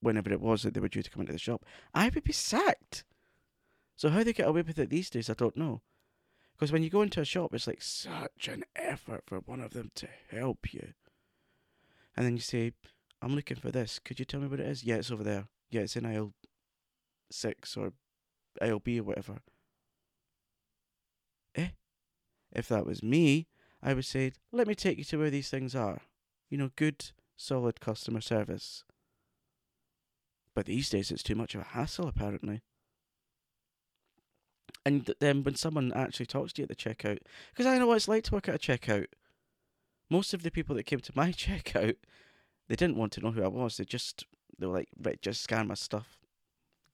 whenever 0.02 0.32
it 0.32 0.42
was 0.42 0.64
that 0.64 0.74
they 0.74 0.80
were 0.80 0.88
due 0.88 1.04
to 1.04 1.10
come 1.10 1.22
into 1.22 1.34
the 1.34 1.40
shop. 1.40 1.66
I 1.94 2.10
would 2.10 2.24
be 2.24 2.34
sacked. 2.34 3.04
So 3.96 4.10
how 4.10 4.24
they 4.24 4.34
get 4.34 4.48
away 4.48 4.64
with 4.64 4.80
it 4.80 4.90
these 4.90 5.10
days, 5.10 5.30
I 5.30 5.34
don't 5.34 5.58
know. 5.58 5.82
Because 6.54 6.72
when 6.72 6.84
you 6.84 6.90
go 6.90 7.02
into 7.02 7.22
a 7.22 7.26
shop, 7.26 7.54
it's 7.54 7.68
like 7.68 7.82
such 7.82 8.48
an 8.48 8.64
effort 8.76 9.24
for 9.26 9.40
one 9.40 9.62
of 9.62 9.72
them 9.72 9.92
to 9.96 10.08
help 10.30 10.74
you 10.74 10.94
and 12.16 12.26
then 12.26 12.36
you 12.36 12.42
say, 12.42 12.74
I'm 13.22 13.36
looking 13.36 13.58
for 13.58 13.72
this. 13.72 14.00
Could 14.00 14.20
you 14.20 14.26
tell 14.26 14.40
me 14.40 14.48
what 14.48 14.60
it 14.60 14.68
is? 14.68 14.84
Yeah, 14.84 14.96
it's 14.96 15.12
over 15.12 15.24
there. 15.24 15.48
Yeah, 15.70 15.82
it's 15.82 15.96
in 15.96 16.06
aisle 16.06 16.34
six 17.32 17.78
or 17.78 17.94
aisle 18.62 18.80
B 18.80 19.00
or 19.00 19.04
whatever. 19.04 19.40
Eh? 21.56 21.70
If 22.52 22.68
that 22.68 22.86
was 22.86 23.02
me, 23.02 23.48
I 23.82 23.94
would 23.94 24.06
say, 24.06 24.34
let 24.52 24.68
me 24.68 24.76
take 24.76 24.98
you 24.98 25.04
to 25.06 25.18
where 25.18 25.30
these 25.30 25.50
things 25.50 25.76
are. 25.76 26.02
You 26.50 26.58
know, 26.58 26.72
good, 26.76 27.12
solid 27.38 27.80
customer 27.80 28.22
service. 28.22 28.84
But 30.56 30.66
these 30.66 30.90
days 30.90 31.12
it's 31.12 31.24
too 31.24 31.36
much 31.36 31.56
of 31.56 31.62
a 31.62 31.66
hassle, 31.66 32.08
apparently. 32.08 32.62
And 34.86 35.14
then 35.20 35.44
when 35.44 35.56
someone 35.56 35.94
actually 35.94 36.26
talks 36.26 36.54
to 36.54 36.62
you 36.62 36.64
at 36.64 36.70
the 36.70 36.76
checkout, 36.76 37.20
because 37.52 37.66
I 37.66 37.78
know 37.78 37.88
what 37.88 37.98
it's 37.98 38.08
like 38.08 38.24
to 38.26 38.34
work 38.34 38.50
at 38.50 38.56
a 38.56 38.58
checkout 38.58 39.06
most 40.12 40.34
of 40.34 40.44
the 40.44 40.52
people 40.52 40.76
that 40.76 40.84
came 40.84 41.00
to 41.00 41.14
my 41.16 41.32
checkout, 41.32 41.96
they 42.68 42.76
didn't 42.76 42.98
want 42.98 43.14
to 43.14 43.22
know 43.22 43.32
who 43.32 43.44
I 43.44 43.48
was. 43.48 43.78
They 43.78 43.86
just 43.86 44.26
they 44.60 44.68
were 44.68 44.74
like, 44.74 44.90
right, 45.02 45.20
just 45.22 45.42
scan 45.42 45.68
my 45.68 45.74
stuff, 45.74 46.20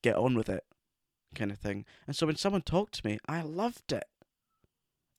get 0.02 0.15
on 0.15 0.36
with 0.36 0.48
it, 0.48 0.63
kind 1.36 1.52
of 1.52 1.58
thing. 1.58 1.84
And 2.06 2.15
so 2.15 2.28
when 2.28 2.38
someone 2.38 2.62
talked 2.62 2.93
to 2.96 3.08
me, 3.08 3.17
I 3.28 3.41
loved 3.41 3.91
it. 3.91 4.06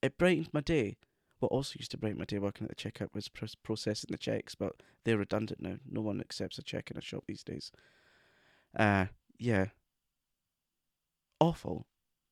It 0.01 0.17
brightened 0.17 0.49
my 0.53 0.61
day. 0.61 0.95
What 1.39 1.51
also 1.51 1.75
used 1.77 1.91
to 1.91 1.97
brighten 1.97 2.17
my 2.17 2.25
day 2.25 2.39
working 2.39 2.67
at 2.67 2.75
the 2.75 2.91
checkout 2.91 3.13
was 3.13 3.29
processing 3.29 4.09
the 4.11 4.17
checks, 4.17 4.55
but 4.55 4.73
they're 5.05 5.17
redundant 5.17 5.61
now. 5.61 5.75
No 5.89 6.01
one 6.01 6.19
accepts 6.19 6.57
a 6.57 6.63
check 6.63 6.89
in 6.89 6.97
a 6.97 7.01
shop 7.01 7.25
these 7.27 7.43
days. 7.43 7.71
Uh, 8.77 9.05
yeah. 9.37 9.67
Awful. 11.39 11.87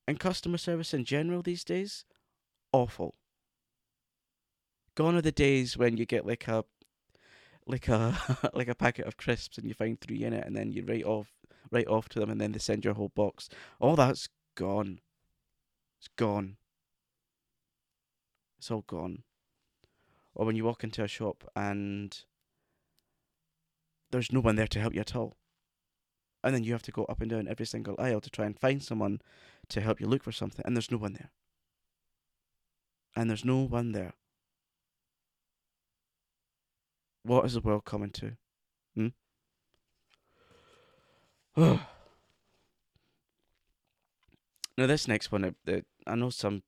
And 0.08 0.20
customer 0.20 0.58
service 0.58 0.94
in 0.94 1.04
general 1.04 1.42
these 1.42 1.64
days, 1.64 2.06
awful. 2.72 3.16
Gone 4.96 5.16
are 5.16 5.22
the 5.22 5.32
days 5.32 5.78
when 5.78 5.98
you 5.98 6.06
get 6.06 6.26
like 6.26 6.48
a 6.48 6.66
like 7.68 7.88
a 7.88 8.50
like 8.54 8.68
a 8.68 8.76
packet 8.76 9.06
of 9.06 9.18
crisps 9.18 9.58
and 9.58 9.68
you 9.68 9.74
find 9.74 10.00
three 10.00 10.24
in 10.24 10.34
it 10.34 10.46
and 10.46 10.56
then 10.56 10.72
you 10.72 10.84
write 10.86 11.04
off 11.04 11.28
write 11.72 11.88
off 11.88 12.10
to 12.10 12.20
them 12.20 12.30
and 12.30 12.40
then 12.40 12.54
they 12.54 12.60
send 12.60 12.86
your 12.86 12.94
whole 12.94 13.12
box. 13.14 13.50
All 13.80 13.96
that's 13.96 14.30
gone. 14.56 15.00
It's 16.00 16.08
gone. 16.16 16.58
It's 18.58 18.72
all 18.72 18.84
gone. 18.88 19.24
Or 20.34 20.46
when 20.46 20.56
you 20.56 20.64
walk 20.64 20.84
into 20.84 21.04
a 21.04 21.08
shop 21.08 21.50
and 21.56 22.18
there's 24.12 24.32
no 24.32 24.40
one 24.40 24.56
there 24.56 24.68
to 24.68 24.80
help 24.80 24.94
you 24.94 25.02
at 25.02 25.16
all. 25.16 25.36
And 26.48 26.56
then 26.56 26.64
you 26.64 26.72
have 26.72 26.84
to 26.84 26.94
go 26.94 27.04
up 27.10 27.20
and 27.20 27.30
down 27.30 27.50
every 27.50 27.66
single 27.66 27.98
aisle 28.00 28.22
to 28.22 28.30
try 28.30 28.46
and 28.46 28.58
find 28.58 28.82
someone 28.82 29.20
to 29.68 29.82
help 29.82 30.00
you 30.00 30.08
look 30.08 30.24
for 30.24 30.32
something, 30.32 30.64
and 30.66 30.78
there's 30.78 30.90
no 30.90 30.96
one 30.96 31.12
there. 31.12 31.32
And 33.18 33.30
there's 33.30 33.44
no 33.44 33.64
one 33.64 33.92
there. 33.92 34.14
What 37.24 37.44
is 37.44 37.56
the 37.56 37.60
world 37.60 37.84
coming 37.84 38.12
to? 38.12 38.38
Hmm? 38.96 39.08
now 41.58 41.82
this 44.78 45.06
next 45.10 45.30
one, 45.30 45.54
uh, 45.68 45.82
I 46.08 46.16
know 46.16 46.30
some, 46.30 46.64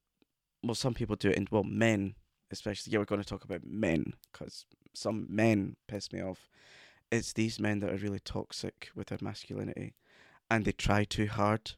well, 0.61 0.75
some 0.75 0.93
people 0.93 1.15
do 1.15 1.29
it, 1.29 1.37
and 1.37 1.47
well, 1.49 1.63
men 1.63 2.15
especially. 2.51 2.91
Yeah, 2.91 2.99
we're 2.99 3.05
going 3.05 3.21
to 3.21 3.29
talk 3.29 3.45
about 3.45 3.61
men 3.65 4.11
because 4.33 4.65
some 4.93 5.25
men 5.29 5.77
piss 5.87 6.11
me 6.11 6.21
off. 6.21 6.49
It's 7.11 7.33
these 7.33 7.59
men 7.59 7.79
that 7.79 7.91
are 7.91 7.97
really 7.97 8.19
toxic 8.19 8.89
with 8.95 9.07
their 9.07 9.17
masculinity, 9.21 9.95
and 10.49 10.65
they 10.65 10.71
try 10.71 11.03
too 11.03 11.27
hard. 11.27 11.71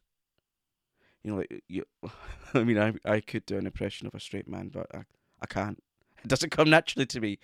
You 1.23 1.31
know, 1.31 1.37
like 1.37 1.63
you. 1.67 1.85
I 2.53 2.63
mean, 2.63 2.77
I 2.77 2.93
I 3.05 3.21
could 3.21 3.45
do 3.45 3.57
an 3.57 3.65
impression 3.65 4.07
of 4.07 4.15
a 4.15 4.19
straight 4.19 4.47
man, 4.47 4.69
but 4.69 4.87
I 4.93 5.03
I 5.41 5.45
can't. 5.47 5.81
It 6.23 6.27
doesn't 6.27 6.49
come 6.51 6.69
naturally 6.69 7.05
to 7.07 7.21
me. 7.21 7.39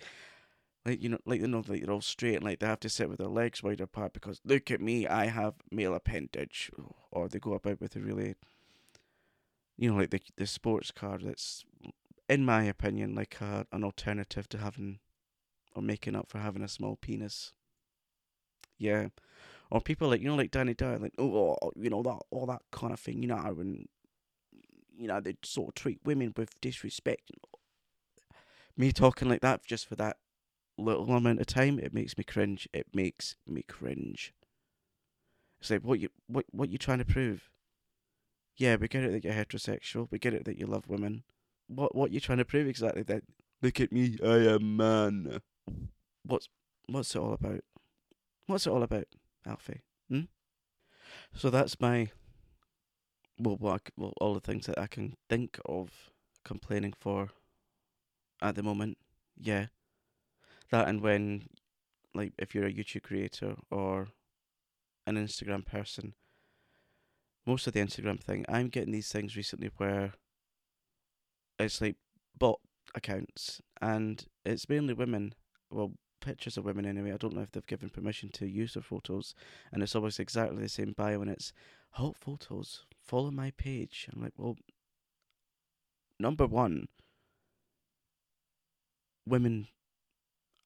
Like 0.84 1.02
you 1.02 1.08
know, 1.08 1.18
like 1.24 1.40
you 1.40 1.48
know, 1.48 1.62
like 1.66 1.82
they're 1.82 1.92
all 1.92 2.00
straight, 2.00 2.36
and 2.36 2.44
like 2.44 2.60
they 2.60 2.66
have 2.66 2.80
to 2.80 2.88
sit 2.88 3.08
with 3.08 3.18
their 3.18 3.28
legs 3.28 3.62
wide 3.62 3.80
apart 3.80 4.12
because 4.12 4.40
look 4.44 4.70
at 4.70 4.80
me, 4.80 5.06
I 5.06 5.26
have 5.26 5.54
male 5.70 5.94
appendage, 5.94 6.70
or 7.10 7.28
they 7.28 7.38
go 7.38 7.54
about 7.54 7.80
with 7.80 7.96
a 7.96 8.00
really, 8.00 8.34
you 9.76 9.90
know, 9.90 9.98
like 9.98 10.10
the 10.10 10.20
the 10.36 10.46
sports 10.46 10.90
car 10.90 11.18
that's, 11.22 11.64
in 12.28 12.44
my 12.44 12.64
opinion, 12.64 13.14
like 13.14 13.40
a, 13.40 13.66
an 13.72 13.84
alternative 13.84 14.48
to 14.50 14.58
having, 14.58 14.98
or 15.74 15.82
making 15.82 16.14
up 16.16 16.28
for 16.28 16.38
having 16.38 16.62
a 16.62 16.68
small 16.68 16.96
penis. 16.96 17.52
Yeah, 18.78 19.08
or 19.70 19.80
people 19.80 20.08
like 20.08 20.20
you 20.20 20.28
know, 20.28 20.36
like 20.36 20.50
Danny 20.50 20.74
Dyer, 20.74 20.98
like 20.98 21.14
oh, 21.18 21.56
you 21.76 21.90
know 21.90 22.02
that 22.02 22.18
all 22.30 22.46
that 22.46 22.62
kind 22.70 22.92
of 22.92 23.00
thing, 23.00 23.22
you 23.22 23.28
know, 23.28 23.36
and 23.36 23.88
you 24.96 25.08
know 25.08 25.20
they 25.20 25.36
sort 25.42 25.68
of 25.68 25.74
treat 25.74 26.00
women 26.04 26.32
with 26.36 26.60
disrespect. 26.60 27.30
Me 28.76 28.92
talking 28.92 29.28
like 29.28 29.40
that 29.40 29.64
just 29.64 29.86
for 29.86 29.96
that 29.96 30.16
little 30.76 31.10
amount 31.10 31.40
of 31.40 31.46
time, 31.46 31.78
it 31.78 31.92
makes 31.92 32.16
me 32.16 32.24
cringe. 32.24 32.68
It 32.72 32.86
makes 32.94 33.34
me 33.46 33.62
cringe. 33.62 34.32
It's 35.60 35.70
like 35.70 35.82
what 35.82 35.98
you 35.98 36.08
what 36.26 36.46
what 36.50 36.70
you 36.70 36.78
trying 36.78 36.98
to 36.98 37.04
prove? 37.04 37.50
Yeah, 38.56 38.76
we 38.76 38.88
get 38.88 39.04
it 39.04 39.12
that 39.12 39.24
you're 39.24 39.34
heterosexual. 39.34 40.08
We 40.10 40.18
get 40.18 40.34
it 40.34 40.44
that 40.44 40.58
you 40.58 40.66
love 40.66 40.88
women. 40.88 41.24
What 41.66 41.94
what 41.94 42.10
you 42.10 42.20
trying 42.20 42.38
to 42.38 42.44
prove 42.44 42.66
exactly? 42.66 43.02
That 43.02 43.24
look 43.62 43.80
at 43.80 43.92
me, 43.92 44.18
I 44.22 44.54
am 44.54 44.76
man. 44.76 45.40
What's 46.24 46.48
what's 46.86 47.14
it 47.14 47.18
all 47.18 47.34
about? 47.34 47.60
What's 48.48 48.66
it 48.66 48.70
all 48.70 48.82
about, 48.82 49.04
Alfie? 49.46 49.82
Hmm. 50.08 50.22
So 51.34 51.50
that's 51.50 51.78
my 51.80 52.08
well, 53.38 53.74
I, 53.74 53.78
well, 53.94 54.14
all 54.22 54.32
the 54.32 54.40
things 54.40 54.64
that 54.66 54.78
I 54.78 54.86
can 54.86 55.16
think 55.28 55.60
of 55.66 56.10
complaining 56.46 56.94
for 56.98 57.28
at 58.40 58.54
the 58.54 58.62
moment. 58.62 58.96
Yeah, 59.36 59.66
that 60.70 60.88
and 60.88 61.02
when 61.02 61.50
like 62.14 62.32
if 62.38 62.54
you're 62.54 62.66
a 62.66 62.72
YouTube 62.72 63.02
creator 63.02 63.56
or 63.70 64.08
an 65.06 65.16
Instagram 65.16 65.66
person, 65.66 66.14
most 67.46 67.66
of 67.66 67.74
the 67.74 67.80
Instagram 67.80 68.18
thing, 68.18 68.46
I'm 68.48 68.70
getting 68.70 68.92
these 68.92 69.12
things 69.12 69.36
recently 69.36 69.70
where 69.76 70.14
it's 71.58 71.82
like 71.82 71.96
bot 72.38 72.60
accounts 72.94 73.60
and 73.82 74.24
it's 74.46 74.70
mainly 74.70 74.94
women. 74.94 75.34
Well, 75.70 75.92
pictures 76.20 76.56
of 76.56 76.64
women 76.64 76.86
anyway. 76.86 77.12
I 77.12 77.16
don't 77.16 77.34
know 77.34 77.42
if 77.42 77.52
they've 77.52 77.66
given 77.66 77.90
permission 77.90 78.30
to 78.34 78.46
use 78.46 78.74
their 78.74 78.82
photos, 78.82 79.34
and 79.72 79.82
it's 79.82 79.94
always 79.94 80.18
exactly 80.18 80.62
the 80.62 80.68
same 80.68 80.92
bio, 80.92 81.20
and 81.20 81.30
it's 81.30 81.52
hot 81.92 82.16
photos. 82.16 82.84
Follow 83.02 83.30
my 83.30 83.50
page. 83.52 84.08
I'm 84.12 84.22
like, 84.22 84.34
well, 84.36 84.56
number 86.18 86.46
one, 86.46 86.88
women 89.26 89.68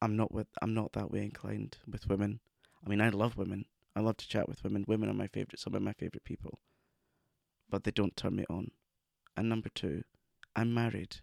I'm 0.02 0.16
not 0.16 0.32
with 0.32 0.48
I'm 0.60 0.74
not 0.74 0.92
that 0.94 1.12
way 1.12 1.22
inclined 1.22 1.78
with 1.86 2.08
women. 2.08 2.40
I 2.84 2.88
mean, 2.88 3.00
I 3.00 3.10
love 3.10 3.36
women. 3.36 3.66
I 3.94 4.00
love 4.00 4.16
to 4.16 4.28
chat 4.28 4.48
with 4.48 4.64
women. 4.64 4.84
Women 4.88 5.08
are 5.08 5.14
my 5.14 5.28
favorite. 5.28 5.60
Some 5.60 5.76
of 5.76 5.82
my 5.82 5.92
favorite 5.92 6.24
people, 6.24 6.58
but 7.70 7.84
they 7.84 7.92
don't 7.92 8.16
turn 8.16 8.34
me 8.34 8.44
on. 8.50 8.72
And 9.36 9.48
number 9.48 9.68
two, 9.68 10.02
I'm 10.56 10.74
married. 10.74 11.18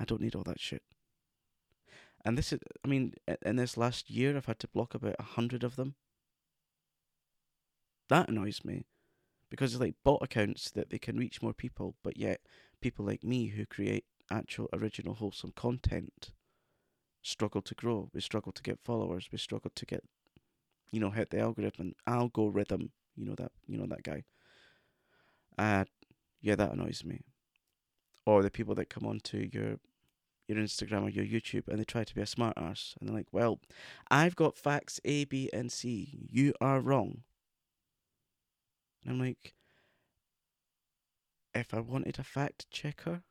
I 0.00 0.06
don't 0.06 0.22
need 0.22 0.34
all 0.34 0.44
that 0.44 0.58
shit. 0.58 0.82
And 2.28 2.36
this 2.36 2.52
is, 2.52 2.58
I 2.84 2.88
mean, 2.88 3.14
in 3.40 3.56
this 3.56 3.78
last 3.78 4.10
year, 4.10 4.36
I've 4.36 4.44
had 4.44 4.58
to 4.58 4.68
block 4.68 4.92
about 4.92 5.16
a 5.18 5.22
hundred 5.22 5.64
of 5.64 5.76
them. 5.76 5.94
That 8.10 8.28
annoys 8.28 8.66
me, 8.66 8.84
because 9.48 9.72
it's 9.72 9.80
like 9.80 9.94
bot 10.04 10.18
accounts 10.20 10.70
that 10.72 10.90
they 10.90 10.98
can 10.98 11.16
reach 11.16 11.40
more 11.40 11.54
people, 11.54 11.94
but 12.04 12.18
yet 12.18 12.42
people 12.82 13.06
like 13.06 13.24
me 13.24 13.46
who 13.46 13.64
create 13.64 14.04
actual 14.30 14.68
original 14.74 15.14
wholesome 15.14 15.52
content 15.56 16.32
struggle 17.22 17.62
to 17.62 17.74
grow. 17.74 18.10
We 18.12 18.20
struggle 18.20 18.52
to 18.52 18.62
get 18.62 18.84
followers. 18.84 19.30
We 19.32 19.38
struggle 19.38 19.70
to 19.74 19.86
get, 19.86 20.04
you 20.92 21.00
know, 21.00 21.12
hit 21.12 21.30
the 21.30 21.40
algorithm. 21.40 21.94
Algorithm. 22.06 22.90
You 23.16 23.24
know 23.24 23.36
that. 23.36 23.52
You 23.66 23.78
know 23.78 23.86
that 23.86 24.02
guy. 24.02 24.24
Uh, 25.56 25.86
yeah, 26.42 26.56
that 26.56 26.74
annoys 26.74 27.04
me. 27.06 27.22
Or 28.26 28.42
the 28.42 28.50
people 28.50 28.74
that 28.74 28.90
come 28.90 29.06
onto 29.06 29.48
your 29.50 29.78
your 30.48 30.58
Instagram 30.58 31.04
or 31.04 31.10
your 31.10 31.24
YouTube 31.24 31.68
and 31.68 31.78
they 31.78 31.84
try 31.84 32.04
to 32.04 32.14
be 32.14 32.20
a 32.20 32.26
smart 32.26 32.56
ass 32.56 32.94
and 32.98 33.08
they're 33.08 33.16
like, 33.16 33.28
"Well, 33.32 33.60
I've 34.10 34.36
got 34.36 34.56
facts 34.56 35.00
A, 35.04 35.24
B, 35.24 35.50
and 35.52 35.70
C. 35.70 36.26
You 36.30 36.54
are 36.60 36.80
wrong." 36.80 37.22
And 39.04 39.12
I'm 39.12 39.20
like, 39.20 39.54
if 41.54 41.72
I 41.72 41.80
wanted 41.80 42.18
a 42.18 42.24
fact 42.24 42.70
checker, 42.70 43.22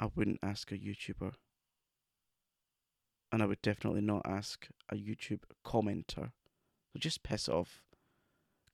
I 0.00 0.10
wouldn't 0.14 0.40
ask 0.42 0.70
a 0.72 0.78
YouTuber 0.78 1.34
and 3.30 3.42
I 3.42 3.46
would 3.46 3.62
definitely 3.62 4.00
not 4.00 4.22
ask 4.24 4.68
a 4.90 4.96
YouTube 4.96 5.40
commenter. 5.64 6.32
So 6.92 6.98
just 6.98 7.22
piss 7.22 7.48
off. 7.48 7.82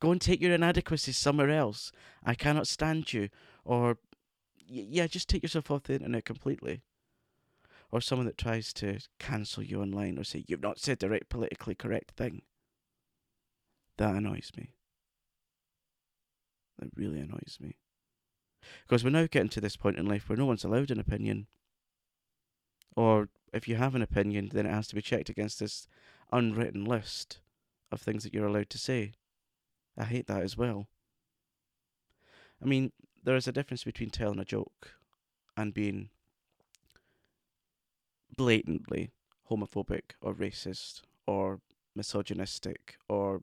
Go 0.01 0.13
and 0.13 0.21
take 0.21 0.41
your 0.41 0.53
inadequacies 0.53 1.17
somewhere 1.17 1.51
else. 1.51 1.91
I 2.25 2.35
cannot 2.35 2.67
stand 2.67 3.13
you. 3.13 3.29
Or, 3.65 3.99
yeah, 4.57 5.07
just 5.07 5.29
take 5.29 5.43
yourself 5.43 5.71
off 5.71 5.85
the 5.85 5.95
internet 5.95 6.25
completely. 6.25 6.83
Or 7.95 8.01
someone 8.01 8.27
that 8.27 8.37
tries 8.37 8.73
to 8.73 8.99
cancel 9.21 9.63
you 9.63 9.81
online 9.81 10.19
or 10.19 10.25
say 10.25 10.45
you've 10.49 10.61
not 10.61 10.81
said 10.81 10.99
the 10.99 11.09
right 11.09 11.29
politically 11.29 11.77
correct 11.77 12.11
thing. 12.17 12.43
That 13.99 14.17
annoys 14.17 14.51
me. 14.57 14.73
That 16.81 16.91
really 16.97 17.21
annoys 17.21 17.57
me. 17.61 17.77
Because 18.83 19.05
we're 19.05 19.11
now 19.11 19.29
getting 19.31 19.49
to 19.51 19.61
this 19.61 19.77
point 19.77 19.97
in 19.97 20.07
life 20.07 20.29
where 20.29 20.37
no 20.37 20.45
one's 20.45 20.65
allowed 20.65 20.91
an 20.91 20.99
opinion. 20.99 21.47
Or 22.97 23.29
if 23.53 23.69
you 23.69 23.77
have 23.77 23.95
an 23.95 24.03
opinion, 24.03 24.51
then 24.53 24.67
it 24.67 24.73
has 24.73 24.89
to 24.89 24.97
be 24.97 25.01
checked 25.01 25.29
against 25.29 25.61
this 25.61 25.87
unwritten 26.33 26.85
list 26.85 27.39
of 27.93 28.01
things 28.01 28.25
that 28.25 28.35
you're 28.35 28.49
allowed 28.49 28.71
to 28.71 28.79
say. 28.79 29.13
I 29.97 30.03
hate 30.03 30.27
that 30.27 30.43
as 30.43 30.59
well. 30.59 30.89
I 32.61 32.67
mean, 32.67 32.91
there 33.23 33.37
is 33.37 33.47
a 33.47 33.53
difference 33.53 33.85
between 33.85 34.11
telling 34.11 34.41
a 34.41 34.45
joke 34.45 34.95
and 35.57 35.73
being 35.73 36.11
blatantly 38.37 39.11
homophobic 39.51 40.13
or 40.21 40.35
racist 40.35 41.03
or 41.27 41.61
misogynistic 41.95 42.97
or 43.09 43.43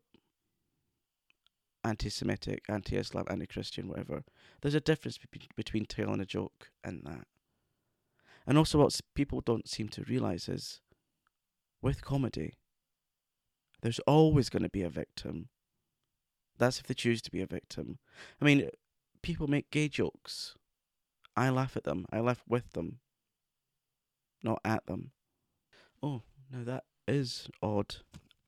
anti 1.84 2.10
Semitic, 2.10 2.64
anti 2.70 2.98
Islam, 2.98 3.26
anti 3.30 3.46
Christian, 3.48 3.88
whatever. 3.88 4.24
There's 4.62 4.76
a 4.76 4.82
difference 4.82 5.18
be- 5.18 5.50
between 5.56 5.86
telling 5.86 6.22
a 6.22 6.26
joke 6.26 6.70
and 6.84 7.02
that. 7.06 7.28
And 8.46 8.58
also, 8.58 8.80
what 8.80 9.00
people 9.16 9.42
don't 9.42 9.70
seem 9.70 9.88
to 9.90 10.04
realize 10.04 10.50
is 10.50 10.82
with 11.82 12.04
comedy, 12.04 12.54
there's 13.82 14.00
always 14.00 14.50
going 14.50 14.64
to 14.64 14.70
be 14.70 14.84
a 14.84 14.90
victim. 14.90 15.50
That's 16.58 16.80
if 16.80 16.88
they 16.88 16.94
choose 16.94 17.22
to 17.24 17.32
be 17.32 17.42
a 17.42 17.48
victim. 17.48 17.98
I 18.40 18.46
mean, 18.46 18.70
people 19.24 19.48
make 19.48 19.72
gay 19.72 19.88
jokes. 19.88 20.56
I 21.36 21.50
laugh 21.50 21.78
at 21.78 21.84
them. 21.84 22.06
I 22.12 22.20
laugh 22.20 22.44
with 22.48 22.74
them, 22.74 23.00
not 24.44 24.62
at 24.66 24.86
them. 24.86 25.12
Oh, 26.02 26.24
now 26.52 26.64
that 26.64 26.84
is 27.08 27.48
odd. 27.62 27.98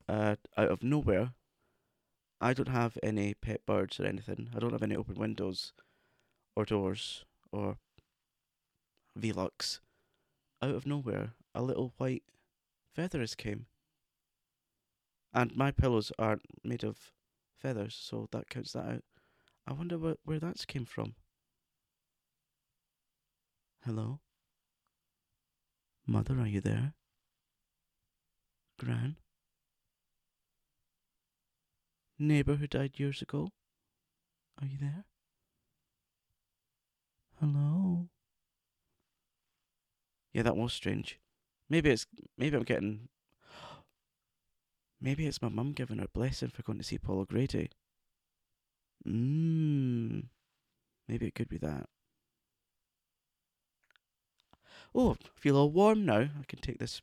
Uh, 0.08 0.36
out 0.58 0.70
of 0.70 0.84
nowhere, 0.84 1.32
I 2.42 2.54
don't 2.54 2.68
have 2.68 2.98
any 3.02 3.34
pet 3.34 3.66
birds 3.66 4.00
or 4.00 4.06
anything. 4.06 4.50
I 4.56 4.60
don't 4.60 4.74
have 4.74 4.84
any 4.84 4.96
open 4.96 5.16
windows 5.16 5.72
or 6.56 6.66
doors 6.66 7.26
or 7.52 7.78
Velux, 9.18 9.80
out 10.62 10.76
of 10.76 10.88
nowhere, 10.88 11.34
a 11.54 11.62
little 11.62 11.94
white 11.98 12.24
feathers 12.94 13.36
came. 13.36 13.68
And 15.34 15.56
my 15.56 15.72
pillows 15.72 16.12
aren't 16.18 16.46
made 16.64 16.84
of 16.84 17.12
feathers, 17.56 17.96
so 18.00 18.28
that 18.32 18.50
counts 18.50 18.74
that 18.74 18.86
out. 18.86 19.04
I 19.68 19.74
wonder 19.74 19.98
where, 19.98 20.16
where 20.26 20.40
that's 20.40 20.66
came 20.66 20.86
from. 20.86 21.16
Hello? 23.86 24.20
Mother, 26.06 26.40
are 26.40 26.48
you 26.48 26.60
there? 26.60 26.94
Gran? 28.78 29.16
Neighbour 32.20 32.56
who 32.56 32.68
died 32.68 33.00
years 33.00 33.22
ago? 33.22 33.50
Are 34.62 34.68
you 34.68 34.78
there? 34.80 35.06
Hello? 37.40 38.10
Yeah, 40.34 40.44
that 40.44 40.58
was 40.58 40.74
strange. 40.74 41.20
Maybe 41.70 41.90
it's 41.90 42.06
maybe 42.38 42.58
I'm 42.58 42.64
getting 42.64 43.08
Maybe 45.02 45.26
it's 45.26 45.42
my 45.42 45.50
mum 45.50 45.72
giving 45.72 46.00
her 46.00 46.08
blessing 46.14 46.50
for 46.50 46.64
going 46.64 46.80
to 46.80 46.84
see 46.84 46.98
Paul 46.98 47.22
O'Grady. 47.22 47.70
Mmm. 49.08 50.26
Maybe 51.08 51.28
it 51.28 51.36
could 51.36 51.50
be 51.50 51.58
that. 51.60 51.88
Oh, 54.96 55.12
I 55.12 55.16
feel 55.36 55.58
all 55.58 55.72
warm 55.72 56.06
now. 56.06 56.20
I 56.20 56.44
can 56.48 56.60
take 56.60 56.80
this 56.80 57.02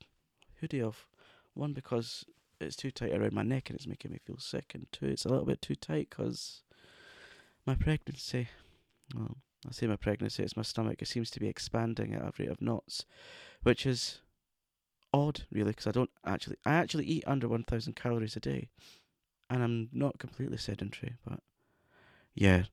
hoodie 0.61 0.83
off. 0.83 1.07
One, 1.55 1.73
because 1.73 2.25
it's 2.61 2.77
too 2.77 2.91
tight 2.91 3.13
around 3.13 3.33
my 3.33 3.43
neck 3.43 3.69
and 3.69 3.77
it's 3.77 3.87
making 3.87 4.13
me 4.13 4.19
feel 4.25 4.39
sick. 4.39 4.73
And 4.75 4.87
two, 4.93 5.07
it's 5.07 5.25
a 5.25 5.29
little 5.29 5.47
bit 5.47 5.61
too 5.61 5.75
tight 5.75 6.09
because 6.11 6.63
my 7.67 7.75
pregnancy. 7.75 8.49
Well, 9.15 9.37
I 9.69 9.73
say 9.73 9.87
my 9.87 9.97
pregnancy, 9.97 10.43
it's 10.43 10.57
my 10.57 10.63
stomach. 10.63 11.03
It 11.03 11.09
seems 11.09 11.31
to 11.33 11.41
be 11.41 11.49
expanding 11.49 12.15
at 12.15 12.23
a 12.23 12.33
rate 12.39 12.49
of 12.49 12.63
knots, 12.63 13.05
which 13.63 13.85
is 13.85 14.21
odd, 15.13 15.43
really, 15.51 15.73
because 15.73 15.87
I 15.87 15.93
don't 15.93 16.11
actually. 16.25 16.57
I 16.65 16.75
actually 16.75 17.07
eat 17.07 17.25
under 17.27 17.49
1,000 17.49 17.97
calories 17.97 18.37
a 18.37 18.41
day. 18.41 18.69
And 19.51 19.65
I'm 19.65 19.89
not 19.93 20.21
completely 20.21 20.59
sedentary, 20.59 21.17
but 21.29 21.41
yeah, 22.35 22.65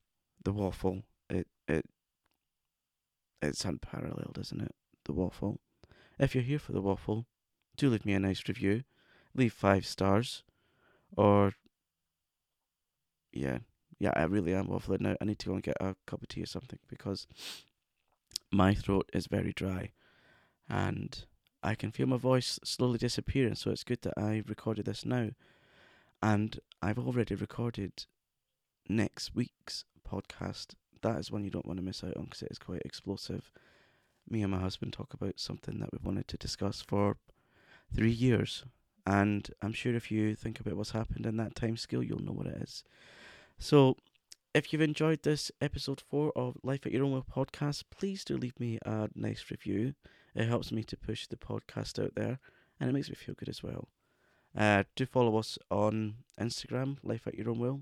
the 0.44 0.54
waffle, 0.54 1.02
it, 1.28 1.48
it, 1.68 1.86
it's 3.42 3.66
unparalleled, 3.66 4.38
isn't 4.40 4.62
it? 4.62 4.76
The 5.08 5.14
waffle. 5.14 5.62
If 6.20 6.36
you're 6.36 6.44
here 6.44 6.60
for 6.60 6.74
the 6.74 6.82
waffle, 6.82 7.26
do 7.78 7.90
leave 7.90 8.06
me 8.06 8.14
a 8.14 8.20
nice 8.20 8.44
review. 8.48 8.84
Leave 9.34 9.54
five 9.54 9.86
stars. 9.86 10.44
Or, 11.16 11.54
yeah, 13.32 13.60
yeah, 14.00 14.12
I 14.16 14.24
really 14.24 14.54
am 14.54 14.68
waffling 14.68 15.00
now. 15.00 15.16
I 15.22 15.26
need 15.26 15.40
to 15.40 15.48
go 15.48 15.54
and 15.54 15.64
get 15.64 15.78
a 15.80 15.96
cup 16.06 16.22
of 16.22 16.28
tea 16.28 16.44
or 16.44 16.46
something 16.46 16.80
because 16.90 17.26
my 18.52 18.74
throat 18.74 19.10
is 19.14 19.28
very 19.28 19.54
dry 19.54 19.92
and 20.70 21.26
I 21.64 21.76
can 21.76 21.92
feel 21.92 22.08
my 22.08 22.18
voice 22.18 22.60
slowly 22.66 22.98
disappearing. 22.98 23.56
So 23.56 23.72
it's 23.72 23.86
good 23.86 24.02
that 24.02 24.18
I 24.18 24.44
recorded 24.46 24.86
this 24.86 25.06
now. 25.06 25.30
And 26.22 26.60
I've 26.82 27.00
already 27.00 27.36
recorded 27.36 28.06
next 28.90 29.34
week's 29.34 29.86
podcast. 30.06 30.74
That 31.02 31.18
is 31.18 31.32
one 31.32 31.46
you 31.46 31.52
don't 31.52 31.66
want 31.66 31.78
to 31.78 31.86
miss 31.86 32.04
out 32.04 32.18
on 32.18 32.26
because 32.26 32.42
it 32.42 32.52
is 32.52 32.60
quite 32.60 32.82
explosive. 32.84 33.52
Me 34.30 34.42
and 34.42 34.52
my 34.52 34.60
husband 34.60 34.94
talk 34.94 35.14
about 35.14 35.40
something 35.40 35.80
that 35.80 35.90
we've 35.92 36.04
wanted 36.04 36.28
to 36.28 36.38
discuss 36.38 36.82
for 36.82 37.18
three 37.96 38.12
years. 38.12 38.64
And 39.06 39.50
I'm 39.62 39.74
sure 39.74 39.96
if 39.96 40.12
you 40.12 40.36
think 40.36 40.60
about 40.60 40.76
what's 40.76 40.92
happened 40.92 41.26
in 41.26 41.38
that 41.38 41.56
time 41.56 41.78
scale, 41.78 42.04
you'll 42.04 42.24
know 42.24 42.34
what 42.34 42.48
it 42.48 42.62
is. 42.62 42.84
So, 43.58 43.96
if 44.54 44.74
you've 44.74 44.82
enjoyed 44.82 45.24
this 45.24 45.52
episode 45.62 46.02
four 46.02 46.32
of 46.36 46.58
Life 46.64 46.86
at 46.86 46.92
Your 46.92 47.04
Own 47.06 47.12
Will 47.12 47.24
podcast, 47.24 47.84
please 47.90 48.26
do 48.26 48.36
leave 48.36 48.60
me 48.60 48.80
a 48.86 49.08
nice 49.16 49.46
review. 49.50 49.94
It 50.36 50.48
helps 50.48 50.72
me 50.72 50.84
to 50.84 50.98
push 50.98 51.28
the 51.28 51.38
podcast 51.38 52.04
out 52.04 52.16
there 52.16 52.40
and 52.80 52.90
it 52.90 52.94
makes 52.94 53.10
me 53.10 53.16
feel 53.16 53.36
good 53.36 53.50
as 53.50 53.64
well. 53.64 53.88
Uh, 54.56 54.84
do 54.96 55.06
follow 55.06 55.38
us 55.38 55.58
on 55.70 56.16
Instagram, 56.40 56.98
Life 57.04 57.28
at 57.28 57.36
Your 57.36 57.50
Own 57.50 57.60
Will. 57.60 57.82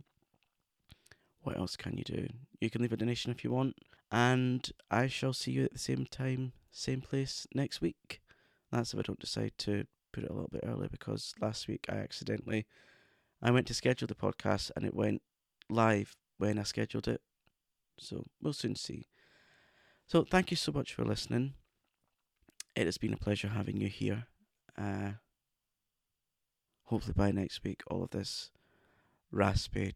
What 1.43 1.57
else 1.57 1.75
can 1.75 1.97
you 1.97 2.03
do? 2.03 2.27
You 2.59 2.69
can 2.69 2.81
leave 2.81 2.93
a 2.93 2.97
donation 2.97 3.31
if 3.31 3.43
you 3.43 3.51
want, 3.51 3.75
and 4.11 4.71
I 4.91 5.07
shall 5.07 5.33
see 5.33 5.51
you 5.51 5.65
at 5.65 5.73
the 5.73 5.79
same 5.79 6.05
time, 6.05 6.53
same 6.71 7.01
place 7.01 7.47
next 7.53 7.81
week. 7.81 8.21
That's 8.71 8.93
if 8.93 8.99
I 8.99 9.03
don't 9.03 9.19
decide 9.19 9.53
to 9.59 9.85
put 10.11 10.23
it 10.23 10.29
a 10.29 10.33
little 10.33 10.49
bit 10.49 10.63
early 10.65 10.87
because 10.89 11.33
last 11.41 11.67
week 11.67 11.85
I 11.89 11.95
accidentally 11.95 12.65
I 13.41 13.51
went 13.51 13.67
to 13.67 13.73
schedule 13.73 14.07
the 14.07 14.15
podcast 14.15 14.71
and 14.75 14.85
it 14.85 14.95
went 14.95 15.21
live 15.69 16.15
when 16.37 16.57
I 16.57 16.63
scheduled 16.63 17.07
it. 17.07 17.21
So 17.99 18.25
we'll 18.41 18.53
soon 18.53 18.75
see. 18.75 19.07
So 20.07 20.23
thank 20.23 20.51
you 20.51 20.57
so 20.57 20.71
much 20.71 20.93
for 20.93 21.03
listening. 21.03 21.53
It 22.75 22.85
has 22.85 22.97
been 22.97 23.13
a 23.13 23.17
pleasure 23.17 23.49
having 23.49 23.77
you 23.77 23.87
here. 23.87 24.25
Uh, 24.77 25.13
hopefully 26.85 27.13
by 27.15 27.31
next 27.31 27.63
week 27.63 27.81
all 27.87 28.03
of 28.03 28.11
this 28.11 28.51
raspy, 29.31 29.95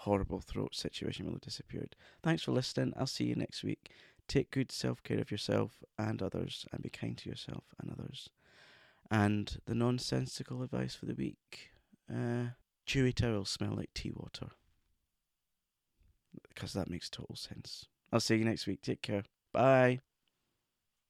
horrible 0.00 0.40
throat 0.40 0.74
situation 0.74 1.26
will 1.26 1.34
have 1.34 1.42
disappeared. 1.42 1.94
Thanks 2.22 2.42
for 2.42 2.52
listening. 2.52 2.94
I'll 2.96 3.06
see 3.06 3.24
you 3.24 3.34
next 3.34 3.62
week. 3.62 3.90
Take 4.28 4.50
good 4.50 4.72
self 4.72 5.02
care 5.02 5.18
of 5.18 5.30
yourself 5.30 5.82
and 5.98 6.22
others, 6.22 6.66
and 6.72 6.82
be 6.82 6.88
kind 6.88 7.16
to 7.18 7.28
yourself 7.28 7.64
and 7.80 7.90
others. 7.90 8.30
And 9.10 9.60
the 9.66 9.74
nonsensical 9.74 10.62
advice 10.62 10.94
for 10.94 11.06
the 11.06 11.14
week 11.14 11.70
uh, 12.10 12.50
chewy 12.86 13.14
towels 13.14 13.50
smell 13.50 13.74
like 13.76 13.90
tea 13.94 14.12
water. 14.14 14.48
Because 16.48 16.72
that 16.72 16.90
makes 16.90 17.10
total 17.10 17.36
sense. 17.36 17.86
I'll 18.12 18.20
see 18.20 18.36
you 18.36 18.44
next 18.44 18.66
week. 18.66 18.82
Take 18.82 19.02
care. 19.02 19.24
Bye. 19.52 20.00